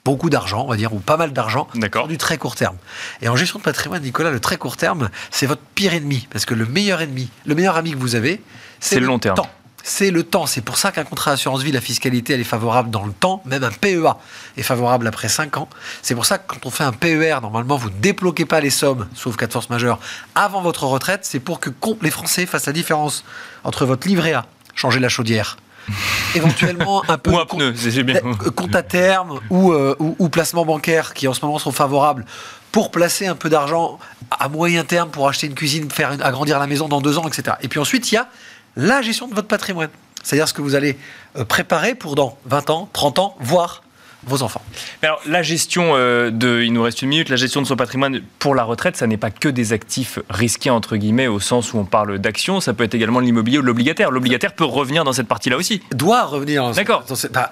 beaucoup 0.03 0.31
d'argent, 0.31 0.63
on 0.65 0.67
va 0.67 0.77
dire, 0.77 0.93
ou 0.93 0.99
pas 0.99 1.15
mal 1.15 1.31
d'argent, 1.31 1.67
sur 1.99 2.07
du 2.07 2.17
très 2.17 2.37
court 2.39 2.55
terme. 2.55 2.75
Et 3.21 3.29
en 3.29 3.35
gestion 3.35 3.59
de 3.59 3.63
patrimoine, 3.63 4.01
Nicolas, 4.01 4.31
le 4.31 4.39
très 4.39 4.57
court 4.57 4.77
terme, 4.77 5.09
c'est 5.29 5.45
votre 5.45 5.61
pire 5.75 5.93
ennemi. 5.93 6.27
Parce 6.31 6.45
que 6.45 6.55
le 6.55 6.65
meilleur 6.65 7.01
ennemi, 7.01 7.29
le 7.45 7.53
meilleur 7.53 7.77
ami 7.77 7.91
que 7.91 7.97
vous 7.97 8.15
avez, 8.15 8.41
C'est 8.79 8.99
le 8.99 9.05
long 9.05 9.19
terme. 9.19 9.35
temps. 9.35 9.49
C'est 9.85 10.11
le 10.11 10.23
temps. 10.23 10.45
C'est 10.45 10.61
pour 10.61 10.77
ça 10.77 10.93
qu'un 10.93 11.03
contrat 11.03 11.31
assurance 11.31 11.61
vie, 11.61 11.73
la 11.73 11.81
fiscalité, 11.81 12.33
elle 12.33 12.39
est 12.39 12.45
favorable 12.45 12.89
dans 12.89 13.05
le 13.05 13.11
temps. 13.11 13.41
Même 13.45 13.63
un 13.65 13.69
PEA 13.71 14.13
est 14.55 14.63
favorable 14.63 15.05
après 15.07 15.27
5 15.27 15.57
ans. 15.57 15.67
C'est 16.01 16.15
pour 16.15 16.25
ça 16.25 16.37
que 16.37 16.43
quand 16.47 16.65
on 16.65 16.69
fait 16.69 16.85
un 16.85 16.93
PER, 16.93 17.39
normalement, 17.41 17.75
vous 17.75 17.89
ne 17.89 17.95
débloquez 17.95 18.45
pas 18.45 18.61
les 18.61 18.69
sommes, 18.69 19.07
sauf 19.13 19.35
cas 19.35 19.45
de 19.47 19.51
force 19.51 19.69
majeure, 19.69 19.99
avant 20.35 20.61
votre 20.61 20.85
retraite. 20.85 21.21
C'est 21.23 21.41
pour 21.41 21.59
que 21.59 21.69
les 22.01 22.11
Français 22.11 22.45
fassent 22.45 22.65
la 22.67 22.71
différence 22.73 23.25
entre 23.65 23.85
votre 23.85 24.07
livret 24.07 24.31
A, 24.33 24.45
changer 24.73 25.01
la 25.01 25.09
chaudière, 25.09 25.57
éventuellement 26.35 27.03
un 27.09 27.17
peu 27.17 27.31
Ou 27.31 27.39
un 27.39 27.45
pneu, 27.45 27.71
bien. 28.03 28.15
euh, 28.23 28.51
compte 28.51 28.73
à 28.75 28.83
terme 28.83 29.41
ou, 29.49 29.73
euh, 29.73 29.95
ou, 29.99 30.15
ou 30.17 30.29
placement 30.29 30.63
bancaire 30.65 31.13
qui 31.13 31.27
en 31.27 31.33
ce 31.33 31.43
moment 31.45 31.59
sont 31.59 31.73
favorables 31.73 32.25
pour 32.71 32.89
placer 32.89 33.27
un 33.27 33.35
peu 33.35 33.49
d'argent 33.49 33.99
à 34.31 34.47
moyen 34.47 34.85
terme 34.85 35.09
pour 35.09 35.27
acheter 35.27 35.47
une 35.47 35.55
cuisine, 35.55 35.91
faire 35.91 36.13
une- 36.13 36.21
agrandir 36.21 36.57
la 36.57 36.67
maison 36.67 36.87
dans 36.87 37.01
deux 37.01 37.17
ans, 37.17 37.27
etc. 37.27 37.57
Et 37.61 37.67
puis 37.67 37.81
ensuite, 37.81 38.11
il 38.13 38.15
y 38.15 38.17
a 38.17 38.29
la 38.75 39.01
gestion 39.01 39.27
de 39.27 39.35
votre 39.35 39.47
patrimoine. 39.47 39.89
C'est-à-dire 40.23 40.47
ce 40.47 40.53
que 40.53 40.61
vous 40.61 40.75
allez 40.75 40.97
euh, 41.35 41.45
préparer 41.45 41.95
pour 41.95 42.15
dans 42.15 42.37
20 42.45 42.69
ans, 42.69 42.89
30 42.93 43.19
ans, 43.19 43.35
voire 43.39 43.82
vos 44.25 44.43
enfants. 44.43 44.61
Mais 45.01 45.07
Alors, 45.07 45.21
la 45.25 45.43
gestion 45.43 45.93
euh, 45.95 46.31
de, 46.31 46.61
il 46.63 46.73
nous 46.73 46.83
reste 46.83 47.01
une 47.01 47.09
minute, 47.09 47.29
la 47.29 47.35
gestion 47.35 47.61
de 47.61 47.67
son 47.67 47.75
patrimoine 47.75 48.21
pour 48.39 48.55
la 48.55 48.63
retraite, 48.63 48.97
ça 48.97 49.07
n'est 49.07 49.17
pas 49.17 49.31
que 49.31 49.49
des 49.49 49.73
actifs 49.73 50.19
risqués, 50.29 50.69
entre 50.69 50.95
guillemets, 50.95 51.27
au 51.27 51.39
sens 51.39 51.73
où 51.73 51.77
on 51.77 51.85
parle 51.85 52.19
d'actions, 52.19 52.61
ça 52.61 52.73
peut 52.73 52.83
être 52.83 52.95
également 52.95 53.19
de 53.19 53.25
l'immobilier 53.25 53.57
ou 53.57 53.61
de 53.61 53.67
l'obligataire. 53.67 54.11
L'obligataire 54.11 54.53
peut 54.53 54.65
revenir 54.65 55.03
dans 55.03 55.13
cette 55.13 55.27
partie-là 55.27 55.57
aussi. 55.57 55.81
Doit 55.91 56.23
revenir. 56.23 56.71
D'accord. 56.71 57.05
bah, 57.31 57.49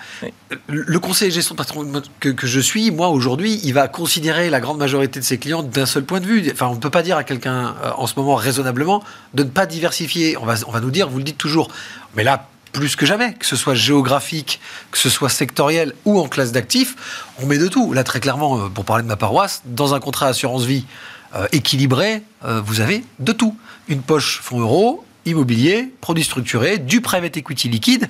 le 0.67 0.99
conseiller 0.99 1.29
de 1.29 1.35
gestion 1.35 1.55
de 1.55 1.57
patrimoine 1.57 2.01
que, 2.19 2.29
que 2.29 2.47
je 2.47 2.59
suis, 2.59 2.91
moi 2.91 3.09
aujourd'hui, 3.09 3.59
il 3.63 3.73
va 3.73 3.87
considérer 3.87 4.49
la 4.49 4.59
grande 4.59 4.77
majorité 4.77 5.19
de 5.19 5.25
ses 5.25 5.37
clients 5.37 5.63
d'un 5.63 5.85
seul 5.85 6.03
point 6.03 6.19
de 6.19 6.25
vue. 6.25 6.49
Enfin, 6.51 6.67
on 6.67 6.75
ne 6.75 6.79
peut 6.79 6.89
pas 6.89 7.03
dire 7.03 7.17
à 7.17 7.23
quelqu'un 7.23 7.75
euh, 7.83 7.91
en 7.97 8.07
ce 8.07 8.13
moment 8.17 8.35
raisonnablement 8.35 9.03
de 9.33 9.43
ne 9.43 9.49
pas 9.49 9.65
diversifier. 9.65 10.37
On 10.37 10.45
va, 10.45 10.55
on 10.67 10.71
va 10.71 10.79
nous 10.79 10.91
dire, 10.91 11.09
vous 11.09 11.17
le 11.17 11.23
dites 11.23 11.37
toujours, 11.37 11.69
mais 12.15 12.23
là, 12.23 12.47
plus 12.71 12.95
que 12.95 13.05
jamais, 13.05 13.33
que 13.33 13.45
ce 13.45 13.55
soit 13.55 13.75
géographique, 13.75 14.59
que 14.91 14.97
ce 14.97 15.09
soit 15.09 15.29
sectoriel 15.29 15.93
ou 16.05 16.19
en 16.19 16.27
classe 16.27 16.51
d'actifs, 16.51 16.95
on 17.41 17.45
met 17.45 17.57
de 17.57 17.67
tout. 17.67 17.93
Là, 17.93 18.03
très 18.03 18.19
clairement, 18.19 18.57
euh, 18.65 18.69
pour 18.69 18.85
parler 18.85 19.03
de 19.03 19.07
ma 19.07 19.17
paroisse, 19.17 19.61
dans 19.65 19.93
un 19.93 19.99
contrat 19.99 20.27
assurance 20.27 20.63
vie 20.63 20.85
euh, 21.35 21.47
équilibré, 21.51 22.21
euh, 22.45 22.61
vous 22.65 22.81
avez 22.81 23.03
de 23.19 23.31
tout. 23.31 23.55
Une 23.87 24.01
poche 24.01 24.39
fonds 24.41 24.59
euros, 24.59 25.05
immobilier, 25.25 25.91
produits 26.01 26.23
structurés, 26.23 26.77
du 26.77 27.01
private 27.01 27.37
equity 27.37 27.69
liquide 27.69 28.09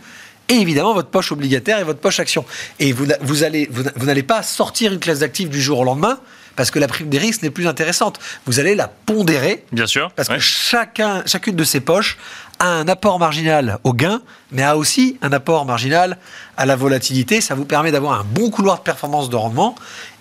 et 0.50 0.56
évidemment 0.56 0.94
votre 0.94 1.10
poche 1.10 1.32
obligataire 1.32 1.80
et 1.80 1.84
votre 1.84 2.00
poche 2.00 2.20
action. 2.20 2.46
Et 2.80 2.92
vous, 2.94 3.06
n'a- 3.06 3.18
vous 3.22 3.44
allez, 3.44 3.68
vous, 3.72 3.84
n'a- 3.84 3.92
vous 3.96 4.06
n'allez 4.06 4.24
pas 4.24 4.44
sortir 4.44 4.92
une 4.94 5.00
classe 5.00 5.20
d'actifs 5.20 5.50
du 5.50 5.62
jour 5.62 5.80
au 5.80 5.84
lendemain 5.84 6.20
parce 6.56 6.72
que 6.72 6.80
la 6.80 6.88
prime 6.88 7.10
des 7.10 7.18
risques 7.18 7.44
n'est 7.44 7.50
plus 7.50 7.68
intéressante. 7.68 8.20
Vous 8.46 8.60
allez 8.60 8.76
la 8.76 8.88
pondérer 8.88 9.66
Bien 9.72 9.88
sûr. 9.88 10.12
parce 10.16 10.30
ouais. 10.30 10.36
que 10.36 10.42
chacun, 10.42 11.24
chacune 11.26 11.56
de 11.56 11.64
ces 11.64 11.80
poches 11.80 12.18
a 12.60 12.68
un 12.68 12.88
apport 12.88 13.20
marginal 13.20 13.80
au 13.84 13.94
gain, 13.94 14.22
mais 14.52 14.64
a 14.64 14.78
aussi 14.78 15.18
un 15.22 15.32
apport 15.32 15.66
marginal 15.66 16.18
à 16.58 16.66
la 16.66 16.76
volatilité. 16.76 17.42
Ça 17.42 17.56
vous 17.56 17.66
permet 17.66 17.92
d'avoir 17.92 18.20
un 18.20 18.24
bon 18.24 18.50
couloir 18.50 18.78
de 18.80 18.84
performance 18.84 19.30
de 19.30 19.36
rendement 19.36 19.76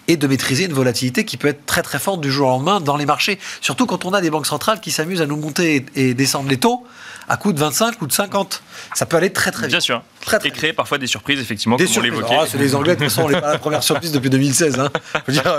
et 0.09 0.16
de 0.16 0.27
maîtriser 0.27 0.64
une 0.64 0.73
volatilité 0.73 1.25
qui 1.25 1.37
peut 1.37 1.49
être 1.49 1.66
très 1.66 1.83
très 1.83 1.99
forte 1.99 2.21
du 2.21 2.33
jour 2.33 2.49
au 2.49 2.51
lendemain 2.53 2.81
dans 2.81 2.97
les 2.97 3.07
marchés. 3.07 3.38
Surtout 3.61 3.87
quand 3.87 4.05
on 4.05 4.12
a 4.12 4.21
des 4.21 4.31
banques 4.31 4.47
centrales 4.47 4.81
qui 4.81 4.90
s'amusent 4.90 5.23
à 5.23 5.27
nous 5.27 5.37
monter 5.37 5.87
et 5.95 6.09
et 6.11 6.14
descendre 6.14 6.49
les 6.49 6.57
taux 6.57 6.85
à 7.31 7.37
coût 7.37 7.53
de 7.53 7.59
25 7.61 8.03
ou 8.03 8.07
de 8.09 8.12
50. 8.12 8.62
Ça 8.95 9.07
peut 9.07 9.16
aller 9.16 9.33
très 9.33 9.51
très 9.53 9.62
vite. 9.69 9.71
Bien 9.71 9.81
sûr. 9.81 10.03
Très, 10.21 10.38
très 10.40 10.49
Et 10.49 10.51
créer 10.51 10.73
parfois 10.73 10.99
des 10.99 11.07
surprises, 11.07 11.40
effectivement, 11.40 11.77
Des 11.77 11.85
comme 11.85 11.90
on 11.90 11.95
surprises. 11.95 12.12
l'évoquait. 12.12 12.37
Ah, 12.40 12.45
c'est 12.51 12.59
les 12.59 12.75
Anglais, 12.75 12.97
de 12.97 13.01
toute 13.01 13.09
façon, 13.09 13.23
on 13.27 13.31
n'est 13.31 13.40
pas 13.40 13.53
la 13.53 13.59
première 13.59 13.83
surprise 13.83 14.12
depuis 14.12 14.29
2016. 14.31 14.79
hein. 14.81 14.90
Dire, 15.29 15.59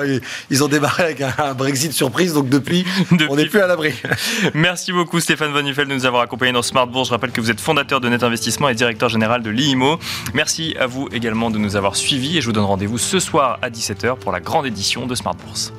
ils- 0.50 0.64
ont 0.64 0.68
démarré 0.68 1.04
avec 1.04 1.22
un, 1.22 1.54
Brexit 1.54 1.94
surprise, 1.94 2.34
donc 2.34 2.50
depuis, 2.50 2.86
Depuis. 3.12 3.28
on 3.30 3.36
n'est 3.38 3.46
plus 3.46 3.62
à 3.62 3.68
l'abri. 3.68 3.94
Merci 4.54 4.92
beaucoup 4.92 5.20
Stéphane 5.22 5.52
Von 5.54 5.64
Nuffel 5.64 5.88
de 5.88 5.94
nous 5.94 6.06
avoir 6.06 6.22
accompagnés 6.24 6.52
dans 6.52 6.62
Smart 6.62 6.88
Bourse. 6.88 7.08
Je 7.08 7.14
rappelle 7.14 7.32
que 7.32 7.40
vous 7.42 7.50
êtes 7.50 7.62
fondateur 7.62 8.02
de 8.02 8.10
Net 8.10 8.22
Investissement 8.24 8.68
et 8.70 8.76
directeur 8.76 9.08
général 9.10 9.42
de 9.42 9.50
l'IMO. 9.50 9.98
Merci 10.34 10.76
à 10.80 10.88
vous 10.88 11.08
également 11.14 11.50
de 11.52 11.58
nous 11.58 11.76
avoir 11.78 11.96
suivis 11.96 12.38
et 12.38 12.42
je 12.42 12.46
vous 12.48 12.52
donne 12.54 12.66
rendez-vous 12.66 12.98
ce 12.98 13.20
soir 13.20 13.58
à 13.62 13.70
17h 13.70 14.18
pour 14.18 14.32
la 14.34 14.42
grande 14.42 14.66
édition 14.66 15.06
de 15.08 15.16
Smart 15.16 15.36
Bourse. 15.36 15.72